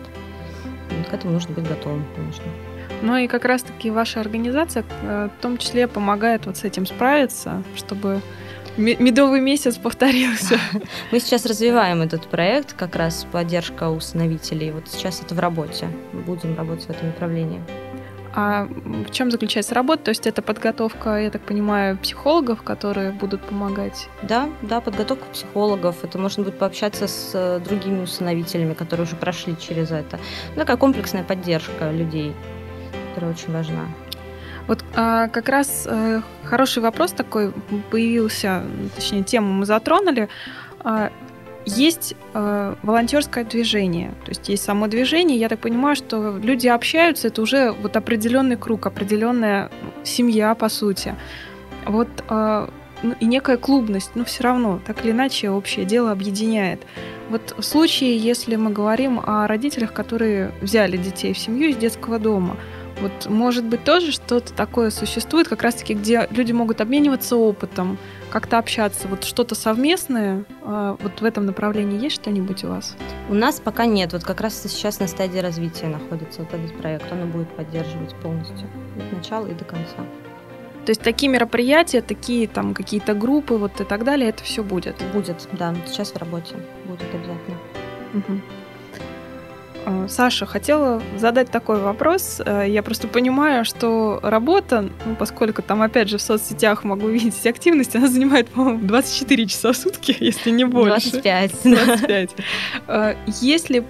к 1.12 1.14
этому 1.14 1.34
нужно 1.34 1.54
быть 1.54 1.68
готовым, 1.68 2.04
конечно. 2.14 2.44
Ну 3.02 3.16
и 3.16 3.26
как 3.26 3.44
раз-таки 3.44 3.90
ваша 3.90 4.20
организация 4.20 4.84
э, 5.02 5.28
в 5.36 5.42
том 5.42 5.58
числе 5.58 5.88
помогает 5.88 6.46
вот 6.46 6.56
с 6.56 6.64
этим 6.64 6.86
справиться, 6.86 7.62
чтобы 7.74 8.20
медовый 8.76 9.40
месяц 9.40 9.76
повторился. 9.76 10.58
Мы 11.12 11.20
сейчас 11.20 11.44
развиваем 11.44 12.00
этот 12.00 12.26
проект, 12.28 12.74
как 12.74 12.96
раз 12.96 13.26
поддержка 13.30 13.90
усыновителей. 13.90 14.70
Вот 14.70 14.88
сейчас 14.88 15.20
это 15.20 15.34
в 15.34 15.40
работе. 15.40 15.88
Будем 16.12 16.56
работать 16.56 16.86
в 16.86 16.90
этом 16.90 17.08
направлении. 17.08 17.60
А 18.34 18.64
в 18.64 19.10
чем 19.10 19.30
заключается 19.30 19.74
работа? 19.74 20.04
То 20.04 20.08
есть 20.10 20.26
это 20.26 20.40
подготовка, 20.40 21.20
я 21.20 21.30
так 21.30 21.42
понимаю, 21.42 21.98
психологов, 21.98 22.62
которые 22.62 23.12
будут 23.12 23.42
помогать? 23.42 24.08
Да, 24.22 24.48
да, 24.62 24.80
подготовка 24.80 25.26
психологов. 25.32 26.02
Это 26.02 26.18
можно 26.18 26.42
будет 26.42 26.58
пообщаться 26.58 27.08
с 27.08 27.32
э, 27.34 27.60
другими 27.62 28.00
усыновителями, 28.00 28.72
которые 28.72 29.06
уже 29.06 29.16
прошли 29.16 29.54
через 29.60 29.90
это. 29.90 30.18
Ну, 30.54 30.60
такая 30.60 30.78
комплексная 30.78 31.24
поддержка 31.24 31.90
людей, 31.90 32.32
которая 33.12 33.32
очень 33.32 33.52
важна. 33.52 33.86
Вот 34.66 34.84
а, 34.94 35.28
как 35.28 35.48
раз 35.48 35.86
а, 35.88 36.22
хороший 36.44 36.82
вопрос 36.82 37.12
такой 37.12 37.52
появился, 37.90 38.62
точнее, 38.94 39.22
тему 39.22 39.52
мы 39.52 39.66
затронули. 39.66 40.28
А, 40.80 41.10
есть 41.64 42.16
э, 42.34 42.74
волонтерское 42.82 43.44
движение, 43.44 44.10
то 44.24 44.30
есть 44.30 44.48
есть 44.48 44.64
само 44.64 44.88
движение. 44.88 45.38
Я 45.38 45.48
так 45.48 45.60
понимаю, 45.60 45.94
что 45.94 46.36
люди 46.42 46.66
общаются, 46.66 47.28
это 47.28 47.40
уже 47.40 47.70
вот 47.70 47.96
определенный 47.96 48.56
круг, 48.56 48.84
определенная 48.86 49.70
семья 50.02 50.56
по 50.56 50.68
сути. 50.68 51.14
Вот 51.86 52.08
э, 52.28 52.68
ну, 53.02 53.14
и 53.18 53.24
некая 53.26 53.56
клубность, 53.56 54.12
но 54.14 54.24
все 54.24 54.44
равно, 54.44 54.80
так 54.84 55.04
или 55.04 55.12
иначе, 55.12 55.50
общее 55.50 55.84
дело 55.84 56.12
объединяет. 56.12 56.82
Вот 57.30 57.54
в 57.56 57.62
случае, 57.62 58.16
если 58.16 58.56
мы 58.56 58.70
говорим 58.70 59.20
о 59.24 59.46
родителях, 59.46 59.92
которые 59.92 60.52
взяли 60.60 60.96
детей 60.96 61.32
в 61.32 61.38
семью 61.38 61.70
из 61.70 61.76
детского 61.76 62.18
дома, 62.18 62.56
вот, 63.02 63.28
может 63.28 63.64
быть, 63.64 63.84
тоже 63.84 64.12
что-то 64.12 64.52
такое 64.52 64.90
существует, 64.90 65.48
как 65.48 65.62
раз-таки, 65.62 65.94
где 65.94 66.28
люди 66.30 66.52
могут 66.52 66.80
обмениваться 66.80 67.36
опытом, 67.36 67.98
как-то 68.30 68.58
общаться, 68.58 69.08
вот 69.08 69.24
что-то 69.24 69.54
совместное, 69.54 70.44
а, 70.62 70.96
вот 71.00 71.20
в 71.20 71.24
этом 71.24 71.44
направлении 71.44 72.00
есть 72.00 72.14
что-нибудь 72.14 72.64
у 72.64 72.68
вас? 72.68 72.96
У 73.28 73.34
нас 73.34 73.60
пока 73.60 73.86
нет, 73.86 74.12
вот 74.12 74.22
как 74.22 74.40
раз 74.40 74.62
сейчас 74.62 75.00
на 75.00 75.08
стадии 75.08 75.38
развития 75.38 75.88
находится 75.88 76.42
вот 76.42 76.54
этот 76.54 76.76
проект, 76.78 77.10
он 77.12 77.28
будет 77.30 77.48
поддерживать 77.50 78.14
полностью 78.22 78.68
от 78.96 79.12
начала 79.12 79.46
и 79.46 79.54
до 79.54 79.64
конца. 79.64 80.06
То 80.84 80.90
есть 80.90 81.02
такие 81.02 81.30
мероприятия, 81.30 82.02
такие 82.02 82.48
там 82.48 82.74
какие-то 82.74 83.14
группы 83.14 83.54
вот 83.54 83.80
и 83.80 83.84
так 83.84 84.04
далее, 84.04 84.30
это 84.30 84.42
все 84.44 84.62
будет? 84.62 84.96
Будет, 85.12 85.48
да, 85.52 85.74
сейчас 85.86 86.12
в 86.12 86.16
работе 86.16 86.56
будет 86.86 87.02
обязательно. 87.12 87.58
Угу. 88.14 88.61
Саша, 90.08 90.46
хотела 90.46 91.02
задать 91.18 91.50
такой 91.50 91.80
вопрос. 91.80 92.40
Э, 92.44 92.64
я 92.68 92.82
просто 92.82 93.08
понимаю, 93.08 93.64
что 93.64 94.20
работа, 94.22 94.90
ну, 95.04 95.14
поскольку 95.16 95.62
там, 95.62 95.82
опять 95.82 96.08
же, 96.08 96.18
в 96.18 96.22
соцсетях 96.22 96.84
могу 96.84 97.08
видеть 97.08 97.46
активность, 97.46 97.96
она 97.96 98.08
занимает, 98.08 98.48
по-моему, 98.48 98.86
24 98.86 99.46
часа 99.46 99.72
в 99.72 99.76
сутки, 99.76 100.16
если 100.20 100.50
не 100.50 100.64
больше. 100.64 101.10
25. 101.10 101.52
25. 101.64 102.30
Если 103.40 103.84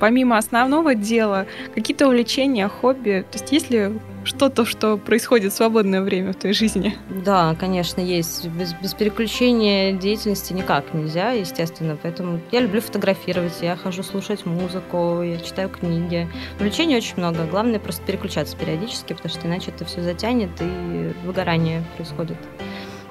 помимо 0.00 0.38
основного 0.38 0.94
дела 0.94 1.46
какие-то 1.74 2.06
увлечения, 2.06 2.68
хобби, 2.68 3.24
то 3.30 3.38
есть 3.38 3.52
есть 3.52 3.70
ли 3.70 3.92
что-то, 4.24 4.64
что 4.64 4.96
происходит 4.96 5.52
в 5.52 5.56
свободное 5.56 6.02
время 6.02 6.32
в 6.32 6.36
твоей 6.36 6.54
жизни? 6.54 6.96
Да, 7.08 7.54
конечно, 7.58 8.00
есть. 8.00 8.46
Без, 8.48 8.74
без 8.74 8.94
переключения 8.94 9.92
деятельности 9.92 10.52
никак 10.52 10.92
нельзя, 10.94 11.30
естественно. 11.30 11.96
Поэтому 12.00 12.40
я 12.52 12.60
люблю 12.60 12.80
фотографировать, 12.80 13.54
я 13.62 13.76
хожу 13.76 14.02
слушать 14.02 14.46
музыку, 14.46 15.22
я 15.22 15.38
читаю 15.38 15.68
книги. 15.68 16.28
Увлечений 16.58 16.96
очень 16.96 17.14
много. 17.16 17.44
Главное 17.46 17.78
просто 17.78 18.02
переключаться 18.02 18.56
периодически, 18.56 19.12
потому 19.12 19.30
что 19.30 19.46
иначе 19.46 19.70
это 19.70 19.84
все 19.84 20.02
затянет 20.02 20.50
и 20.60 21.12
выгорание 21.24 21.84
происходит. 21.96 22.36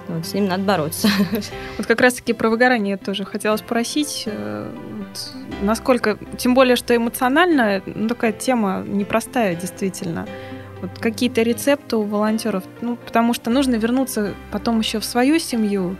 Вот, 0.08 0.26
с 0.26 0.34
ним 0.34 0.46
надо 0.46 0.64
бороться. 0.64 1.10
Вот 1.78 1.86
как 1.86 2.02
раз-таки 2.02 2.34
про 2.34 2.50
выгорание 2.50 2.98
тоже 2.98 3.26
хотела 3.26 3.58
спросить. 3.58 4.24
Э, 4.26 4.72
вот, 4.98 5.34
насколько, 5.62 6.18
тем 6.38 6.54
более, 6.54 6.76
что 6.76 6.96
эмоционально, 6.96 7.82
ну, 7.86 8.08
такая 8.08 8.32
тема 8.32 8.84
непростая, 8.88 9.56
действительно. 9.56 10.28
Вот 10.82 10.92
какие-то 11.00 11.42
рецепты 11.42 11.98
у 11.98 12.04
волонтеров, 12.04 12.64
ну, 12.82 12.98
потому 12.98 13.34
что 13.34 13.50
нужно 13.50 13.76
вернуться 13.76 14.34
потом 14.52 14.80
еще 14.80 15.00
в 15.00 15.06
свою 15.06 15.40
семью, 15.40 15.98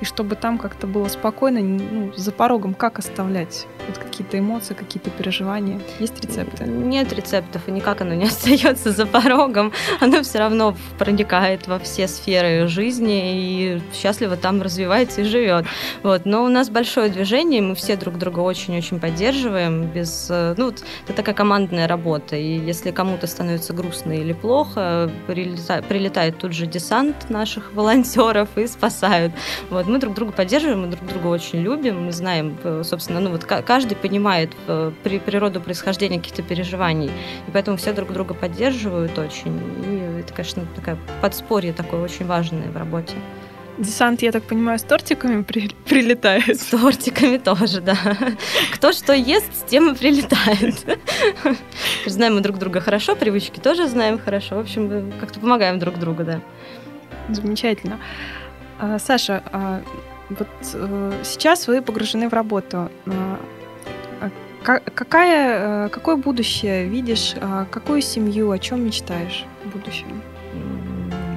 и 0.00 0.04
чтобы 0.04 0.36
там 0.36 0.58
как-то 0.58 0.86
было 0.86 1.08
спокойно, 1.08 1.60
ну, 1.60 2.12
за 2.16 2.32
порогом, 2.32 2.74
как 2.74 2.98
оставлять 2.98 3.66
вот 3.90 3.98
какие-то 3.98 4.38
эмоции, 4.38 4.74
какие-то 4.74 5.10
переживания? 5.10 5.80
Есть 5.98 6.20
рецепты? 6.24 6.64
Нет 6.64 7.12
рецептов, 7.12 7.68
и 7.68 7.70
никак 7.70 8.00
оно 8.00 8.14
не 8.14 8.24
остается 8.26 8.92
за 8.92 9.06
порогом. 9.06 9.72
Оно 10.00 10.22
все 10.22 10.38
равно 10.38 10.76
проникает 10.98 11.66
во 11.66 11.78
все 11.78 12.08
сферы 12.08 12.68
жизни 12.68 13.74
и 13.74 13.82
счастливо 13.94 14.36
там 14.36 14.62
развивается 14.62 15.22
и 15.22 15.24
живет. 15.24 15.66
Вот. 16.02 16.24
Но 16.24 16.44
у 16.44 16.48
нас 16.48 16.70
большое 16.70 17.08
движение, 17.10 17.62
мы 17.62 17.74
все 17.74 17.96
друг 17.96 18.18
друга 18.18 18.40
очень-очень 18.40 19.00
поддерживаем. 19.00 19.86
Без, 19.86 20.28
э, 20.30 20.54
ну, 20.56 20.66
вот, 20.66 20.82
это 21.04 21.14
такая 21.14 21.34
командная 21.34 21.88
работа. 21.88 22.36
И 22.36 22.58
если 22.58 22.90
кому-то 22.90 23.26
становится 23.26 23.72
грустно 23.72 24.12
или 24.12 24.32
плохо, 24.32 25.10
прилетает, 25.26 25.84
прилетает 25.86 26.38
тут 26.38 26.52
же 26.52 26.66
десант 26.66 27.30
наших 27.30 27.72
волонтеров 27.74 28.48
и 28.56 28.66
спасают. 28.66 29.32
Вот 29.70 29.86
мы 29.86 29.98
друг 29.98 30.14
друга 30.14 30.32
поддерживаем, 30.32 30.82
мы 30.82 30.86
друг 30.88 31.06
друга 31.06 31.26
очень 31.26 31.60
любим, 31.60 32.06
мы 32.06 32.12
знаем, 32.12 32.56
э, 32.62 32.82
собственно, 32.84 33.20
ну 33.20 33.30
вот 33.30 33.44
каждый 33.44 33.79
понимает 33.94 34.50
э, 34.66 34.92
при 35.02 35.18
природу 35.18 35.60
происхождения 35.60 36.18
каких-то 36.18 36.42
переживаний, 36.42 37.08
и 37.08 37.50
поэтому 37.52 37.76
все 37.76 37.92
друг 37.92 38.12
друга 38.12 38.34
поддерживают 38.34 39.18
очень, 39.18 39.58
и 39.86 40.20
это, 40.20 40.32
конечно, 40.32 40.66
такая 40.76 40.98
подспорье 41.20 41.72
такое 41.72 42.02
очень 42.02 42.26
важное 42.26 42.70
в 42.70 42.76
работе. 42.76 43.14
Десант, 43.78 44.20
я 44.20 44.30
так 44.30 44.42
понимаю, 44.42 44.78
с 44.78 44.82
тортиками 44.82 45.42
при, 45.48 45.68
прилетает? 45.86 46.60
С 46.60 46.66
тортиками 46.66 47.38
тоже, 47.38 47.80
да. 47.80 47.96
Кто 48.74 48.92
что 48.92 49.14
ест, 49.14 49.54
с 49.54 49.62
тем 49.62 49.92
и 49.92 49.96
прилетает. 49.96 50.84
Знаем 52.06 52.34
мы 52.34 52.40
друг 52.40 52.58
друга 52.58 52.80
хорошо, 52.80 53.16
привычки 53.16 53.58
тоже 53.58 53.88
знаем 53.88 54.18
хорошо. 54.18 54.56
В 54.56 54.60
общем, 54.60 55.12
как-то 55.18 55.40
помогаем 55.40 55.78
друг 55.78 55.98
другу, 55.98 56.24
да. 56.24 56.40
Замечательно. 57.30 57.98
А, 58.78 58.98
Саша, 58.98 59.42
а, 59.52 59.82
вот 60.28 60.48
э, 60.74 61.12
сейчас 61.22 61.66
вы 61.66 61.82
погружены 61.82 62.28
в 62.28 62.32
работу. 62.32 62.90
А, 64.66 64.78
какая, 64.80 65.86
э, 65.86 65.88
какое 65.88 66.16
будущее 66.16 66.86
видишь? 66.86 67.34
Какую 67.70 68.02
семью, 68.02 68.50
о 68.50 68.58
чем 68.58 68.84
мечтаешь 68.84 69.44
в 69.64 69.70
будущем? 69.70 70.22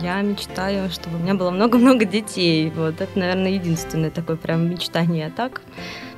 Я 0.02 0.22
мечтаю, 0.22 0.90
чтобы 0.90 1.16
у 1.16 1.20
меня 1.20 1.34
было 1.34 1.50
много-много 1.50 2.04
детей. 2.04 2.70
Вот 2.76 3.00
это, 3.00 3.18
наверное, 3.18 3.52
единственное 3.52 4.12
такое 4.12 4.36
прям 4.36 4.70
мечтание. 4.70 5.28
А 5.28 5.32
так 5.32 5.62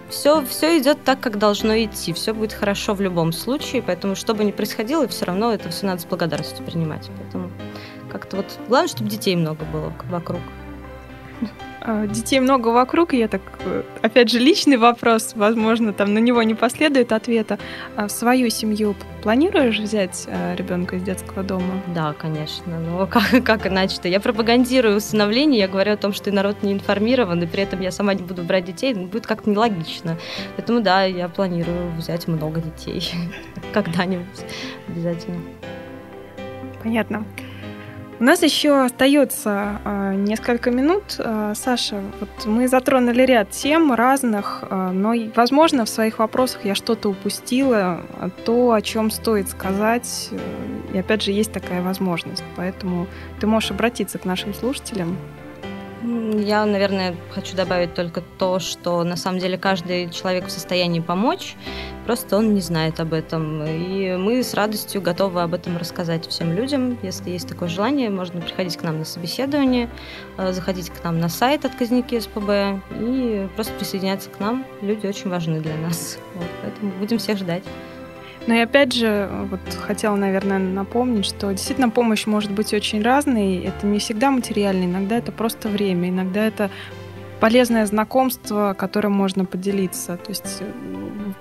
все, 0.09 0.43
все 0.43 0.79
идет 0.79 1.03
так, 1.03 1.19
как 1.19 1.37
должно 1.37 1.77
идти. 1.77 2.11
Все 2.11 2.33
будет 2.33 2.51
хорошо 2.51 2.95
в 2.95 3.01
любом 3.01 3.31
случае. 3.31 3.83
Поэтому, 3.83 4.15
что 4.15 4.33
бы 4.33 4.43
ни 4.43 4.51
происходило, 4.51 5.07
все 5.07 5.25
равно 5.25 5.53
это 5.53 5.69
все 5.69 5.85
надо 5.85 6.01
с 6.01 6.05
благодарностью 6.05 6.65
принимать. 6.65 7.11
Поэтому 7.19 7.51
как-то 8.11 8.37
вот 8.37 8.57
главное, 8.67 8.87
чтобы 8.87 9.09
детей 9.09 9.35
много 9.35 9.65
было 9.65 9.93
вокруг. 10.09 10.41
А, 11.87 12.07
детей 12.07 12.39
много 12.39 12.69
вокруг, 12.69 13.13
и 13.13 13.19
я 13.19 13.27
так, 13.27 13.41
э, 13.63 13.83
опять 14.01 14.31
же, 14.31 14.39
личный 14.39 14.77
вопрос, 14.77 15.33
возможно, 15.35 15.93
там 15.93 16.15
на 16.15 16.17
него 16.17 16.41
не 16.41 16.55
последует 16.55 17.11
ответа. 17.11 17.59
А 17.95 18.07
в 18.07 18.11
свою 18.11 18.49
семью 18.49 18.95
планируешь 19.21 19.77
взять 19.77 20.23
э, 20.25 20.55
ребенка 20.55 20.95
из 20.95 21.03
детского 21.03 21.43
дома? 21.43 21.83
Да, 21.93 22.13
конечно. 22.13 22.79
Но 22.79 23.05
как, 23.11 23.43
как 23.45 23.67
иначе-то? 23.67 24.07
Я 24.07 24.19
пропагандирую 24.19 24.97
усыновление, 24.97 25.59
я 25.59 25.67
говорю 25.67 25.93
о 25.93 25.97
том, 25.97 26.11
что 26.11 26.31
и 26.31 26.33
народ 26.33 26.63
не 26.63 26.73
информирован, 26.73 27.43
и 27.43 27.45
при 27.45 27.61
этом 27.61 27.81
я 27.81 27.91
сама 27.91 28.15
не 28.15 28.23
буду 28.23 28.41
брать 28.41 28.65
детей, 28.65 28.95
ну, 28.95 29.05
будет 29.05 29.27
как-то 29.27 29.51
нелогично. 29.51 30.17
Поэтому 30.55 30.81
да, 30.81 31.03
я 31.03 31.29
планирую 31.29 31.91
взять 31.97 32.27
много 32.27 32.61
детей 32.61 33.11
когда-нибудь 33.73 34.25
обязательно. 34.87 35.39
Понятно. 36.81 37.25
У 38.17 38.23
нас 38.23 38.41
еще 38.43 38.85
остается 38.85 39.81
э, 39.83 40.13
несколько 40.15 40.71
минут. 40.71 41.17
Э, 41.19 41.51
Саша, 41.53 42.01
вот 42.21 42.45
мы 42.45 42.69
затронули 42.69 43.23
ряд 43.23 43.49
тем 43.49 43.93
разных, 43.93 44.63
э, 44.69 44.91
но, 44.91 45.13
возможно, 45.35 45.83
в 45.83 45.89
своих 45.89 46.19
вопросах 46.19 46.63
я 46.63 46.75
что-то 46.75 47.09
упустила, 47.09 47.99
то, 48.45 48.71
о 48.71 48.81
чем 48.81 49.11
стоит 49.11 49.49
сказать. 49.49 50.29
И 50.93 50.97
опять 50.97 51.23
же, 51.23 51.31
есть 51.31 51.51
такая 51.51 51.81
возможность. 51.81 52.43
Поэтому 52.55 53.07
ты 53.41 53.47
можешь 53.47 53.71
обратиться 53.71 54.17
к 54.17 54.23
нашим 54.23 54.53
слушателям. 54.53 55.17
Я, 56.03 56.65
наверное, 56.65 57.15
хочу 57.31 57.55
добавить 57.55 57.93
только 57.93 58.21
то, 58.21 58.59
что 58.59 59.03
на 59.03 59.15
самом 59.15 59.39
деле 59.39 59.57
каждый 59.57 60.09
человек 60.09 60.47
в 60.47 60.51
состоянии 60.51 60.99
помочь, 60.99 61.55
просто 62.05 62.37
он 62.37 62.53
не 62.53 62.61
знает 62.61 62.99
об 62.99 63.13
этом. 63.13 63.63
И 63.65 64.15
мы 64.17 64.43
с 64.43 64.53
радостью 64.53 65.01
готовы 65.01 65.41
об 65.41 65.53
этом 65.53 65.77
рассказать 65.77 66.27
всем 66.27 66.53
людям. 66.53 66.97
Если 67.01 67.29
есть 67.29 67.47
такое 67.47 67.69
желание, 67.69 68.09
можно 68.09 68.41
приходить 68.41 68.77
к 68.77 68.83
нам 68.83 68.99
на 68.99 69.05
собеседование, 69.05 69.89
э, 70.37 70.51
заходить 70.51 70.89
к 70.89 71.03
нам 71.03 71.19
на 71.19 71.29
сайт 71.29 71.65
отказники 71.65 72.19
СПБ 72.19 72.81
и 72.99 73.47
просто 73.55 73.73
присоединяться 73.73 74.29
к 74.29 74.39
нам. 74.39 74.65
Люди 74.81 75.07
очень 75.07 75.29
важны 75.29 75.59
для 75.61 75.75
нас. 75.77 76.17
Вот, 76.35 76.47
поэтому 76.61 76.91
будем 76.99 77.17
всех 77.17 77.37
ждать. 77.37 77.63
Но 78.47 78.53
и 78.53 78.59
опять 78.59 78.93
же, 78.93 79.29
вот 79.49 79.59
хотела, 79.81 80.15
наверное, 80.15 80.59
напомнить, 80.59 81.25
что 81.25 81.51
действительно 81.51 81.89
помощь 81.89 82.27
может 82.27 82.51
быть 82.51 82.73
очень 82.73 83.01
разной. 83.01 83.57
Это 83.57 83.87
не 83.87 83.99
всегда 83.99 84.29
материально, 84.29 84.85
иногда 84.85 85.17
это 85.17 85.31
просто 85.31 85.67
время, 85.67 86.09
иногда 86.09 86.45
это 86.45 86.69
полезное 87.39 87.85
знакомство, 87.85 88.75
которым 88.77 89.13
можно 89.13 89.45
поделиться. 89.45 90.17
То 90.17 90.29
есть 90.29 90.57
э, 90.61 90.71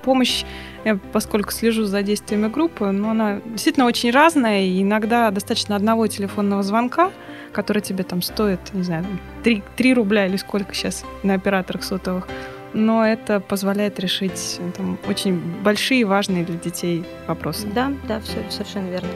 помощь, 0.03 0.45
я, 0.85 0.99
поскольку 1.13 1.53
слежу 1.53 1.85
за 1.85 2.03
действиями 2.03 2.49
группы, 2.49 2.91
но 2.91 3.11
она 3.11 3.41
действительно 3.45 3.87
очень 3.87 4.11
разная, 4.11 4.63
и 4.63 4.83
иногда 4.83 5.31
достаточно 5.31 5.77
одного 5.77 6.07
телефонного 6.07 6.63
звонка, 6.63 7.11
который 7.53 7.83
тебе 7.83 8.03
там 8.05 8.23
стоит, 8.23 8.61
не 8.73 8.83
знаю, 8.83 9.05
3, 9.45 9.63
3 9.77 9.95
рубля 9.95 10.27
или 10.27 10.37
сколько 10.37 10.75
сейчас 10.75 11.05
на 11.23 11.35
операторах 11.35 11.85
сотовых, 11.85 12.29
но 12.75 13.07
это 13.07 13.41
позволяет 13.41 13.99
решить 14.01 14.59
э, 14.59 14.71
там, 14.77 14.99
очень 15.09 15.41
большие 15.63 16.05
важные 16.05 16.45
для 16.45 16.57
детей 16.57 17.05
вопросы. 17.27 17.67
Да, 17.69 17.93
да, 18.07 18.21
все 18.21 18.45
совершенно 18.51 18.91
верно. 18.91 19.09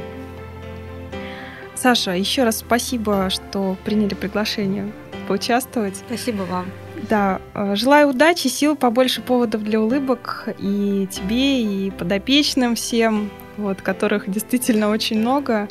Саша, 1.75 2.13
еще 2.13 2.45
раз 2.45 2.59
спасибо, 2.59 3.31
что 3.31 3.77
приняли 3.85 4.15
приглашение 4.15 4.91
поучаствовать. 5.29 5.97
Спасибо 5.97 6.43
вам. 6.43 6.67
Да, 7.09 7.41
э, 7.55 7.75
желаю 7.77 8.09
удачи, 8.09 8.49
сил, 8.49 8.77
побольше 8.77 9.23
поводов 9.23 9.63
для 9.63 9.81
улыбок 9.81 10.49
и 10.59 11.07
тебе, 11.11 11.63
и 11.63 11.91
подопечным 11.91 12.75
всем, 12.75 13.31
вот, 13.57 13.83
которых 13.83 14.29
действительно 14.31 14.89
очень 14.91 15.19
много. 15.21 15.69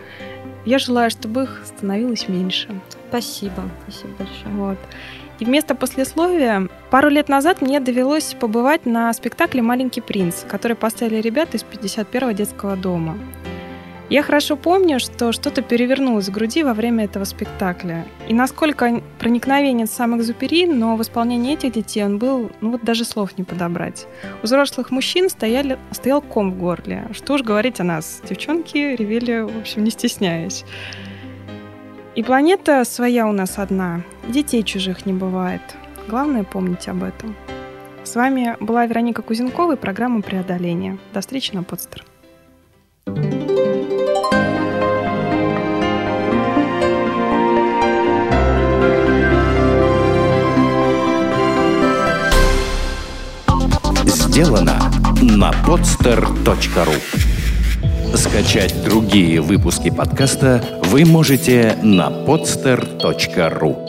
Я 0.65 0.80
желаю, 0.80 1.10
чтобы 1.10 1.43
их 1.43 1.63
становилось 1.65 2.28
меньше. 2.28 2.69
Спасибо, 3.10 3.63
спасибо 3.84 4.13
большое. 4.17 4.56
Вот. 4.56 4.78
И 5.39 5.45
вместо 5.45 5.76
послесловия 5.76 6.67
пару 6.89 7.10
лет 7.10 7.30
назад 7.30 7.62
мне 7.62 7.80
довелось 7.80 8.36
побывать 8.39 8.86
на 8.86 9.13
спектакле 9.13 9.62
«Маленький 9.62 10.02
принц», 10.02 10.43
который 10.47 10.76
поставили 10.76 11.21
ребята 11.21 11.58
из 11.58 11.63
51-го 11.63 12.32
детского 12.32 12.76
дома. 12.76 13.17
Я 14.10 14.23
хорошо 14.23 14.56
помню, 14.56 15.02
что 15.02 15.34
что-то 15.34 15.62
перевернулось 15.62 16.30
в 16.30 16.32
груди 16.32 16.63
во 16.63 16.73
время 16.73 17.04
этого 17.04 17.26
спектакля. 17.26 18.06
И 18.30 18.34
насколько 18.34 19.04
проникновенен 19.19 19.86
сам 19.86 20.17
Экзупери, 20.17 20.65
но 20.65 20.95
в 20.95 21.02
исполнении 21.02 21.56
этих 21.56 21.73
детей 21.73 22.06
он 22.06 22.17
был, 22.17 22.50
ну 22.62 22.71
вот 22.71 22.86
даже 22.86 23.04
слов 23.04 23.38
не 23.38 23.43
подобрать. 23.43 24.08
У 24.41 24.45
взрослых 24.45 24.91
мужчин 24.91 25.30
стояли, 25.30 25.78
стоял 25.91 26.21
ком 26.21 26.54
в 26.54 26.58
горле. 26.58 27.10
Что 27.12 27.34
уж 27.34 27.43
говорить 27.43 27.82
о 27.82 27.84
нас. 27.84 28.21
Девчонки 28.28 28.78
ревели, 28.78 29.41
в 29.41 29.60
общем, 29.60 29.84
не 29.84 29.91
стесняясь. 29.91 30.63
И 32.15 32.23
планета 32.23 32.86
своя 32.86 33.28
у 33.28 33.34
нас 33.34 33.58
одна. 33.58 34.04
Детей 34.28 34.63
чужих 34.63 35.06
не 35.06 35.13
бывает. 35.13 35.62
Главное 36.10 36.44
помнить 36.44 36.88
об 36.90 37.04
этом. 37.04 37.34
С 38.04 38.16
вами 38.16 38.58
была 38.60 38.86
Вероника 38.86 39.22
Кузенкова 39.22 39.74
и 39.74 39.78
программа 39.78 40.22
«Преодоление». 40.22 40.98
До 41.13 41.22
встречи 41.22 41.54
на 41.54 41.63
подстер. 41.63 42.04
Сделано 54.06 54.92
на 55.22 55.52
podster.ru 55.66 56.96
Скачать 58.16 58.84
другие 58.84 59.42
выпуски 59.42 59.90
подкаста 59.90 60.63
вы 60.84 61.06
можете 61.06 61.78
на 61.82 62.10
podster.ru 62.10 63.87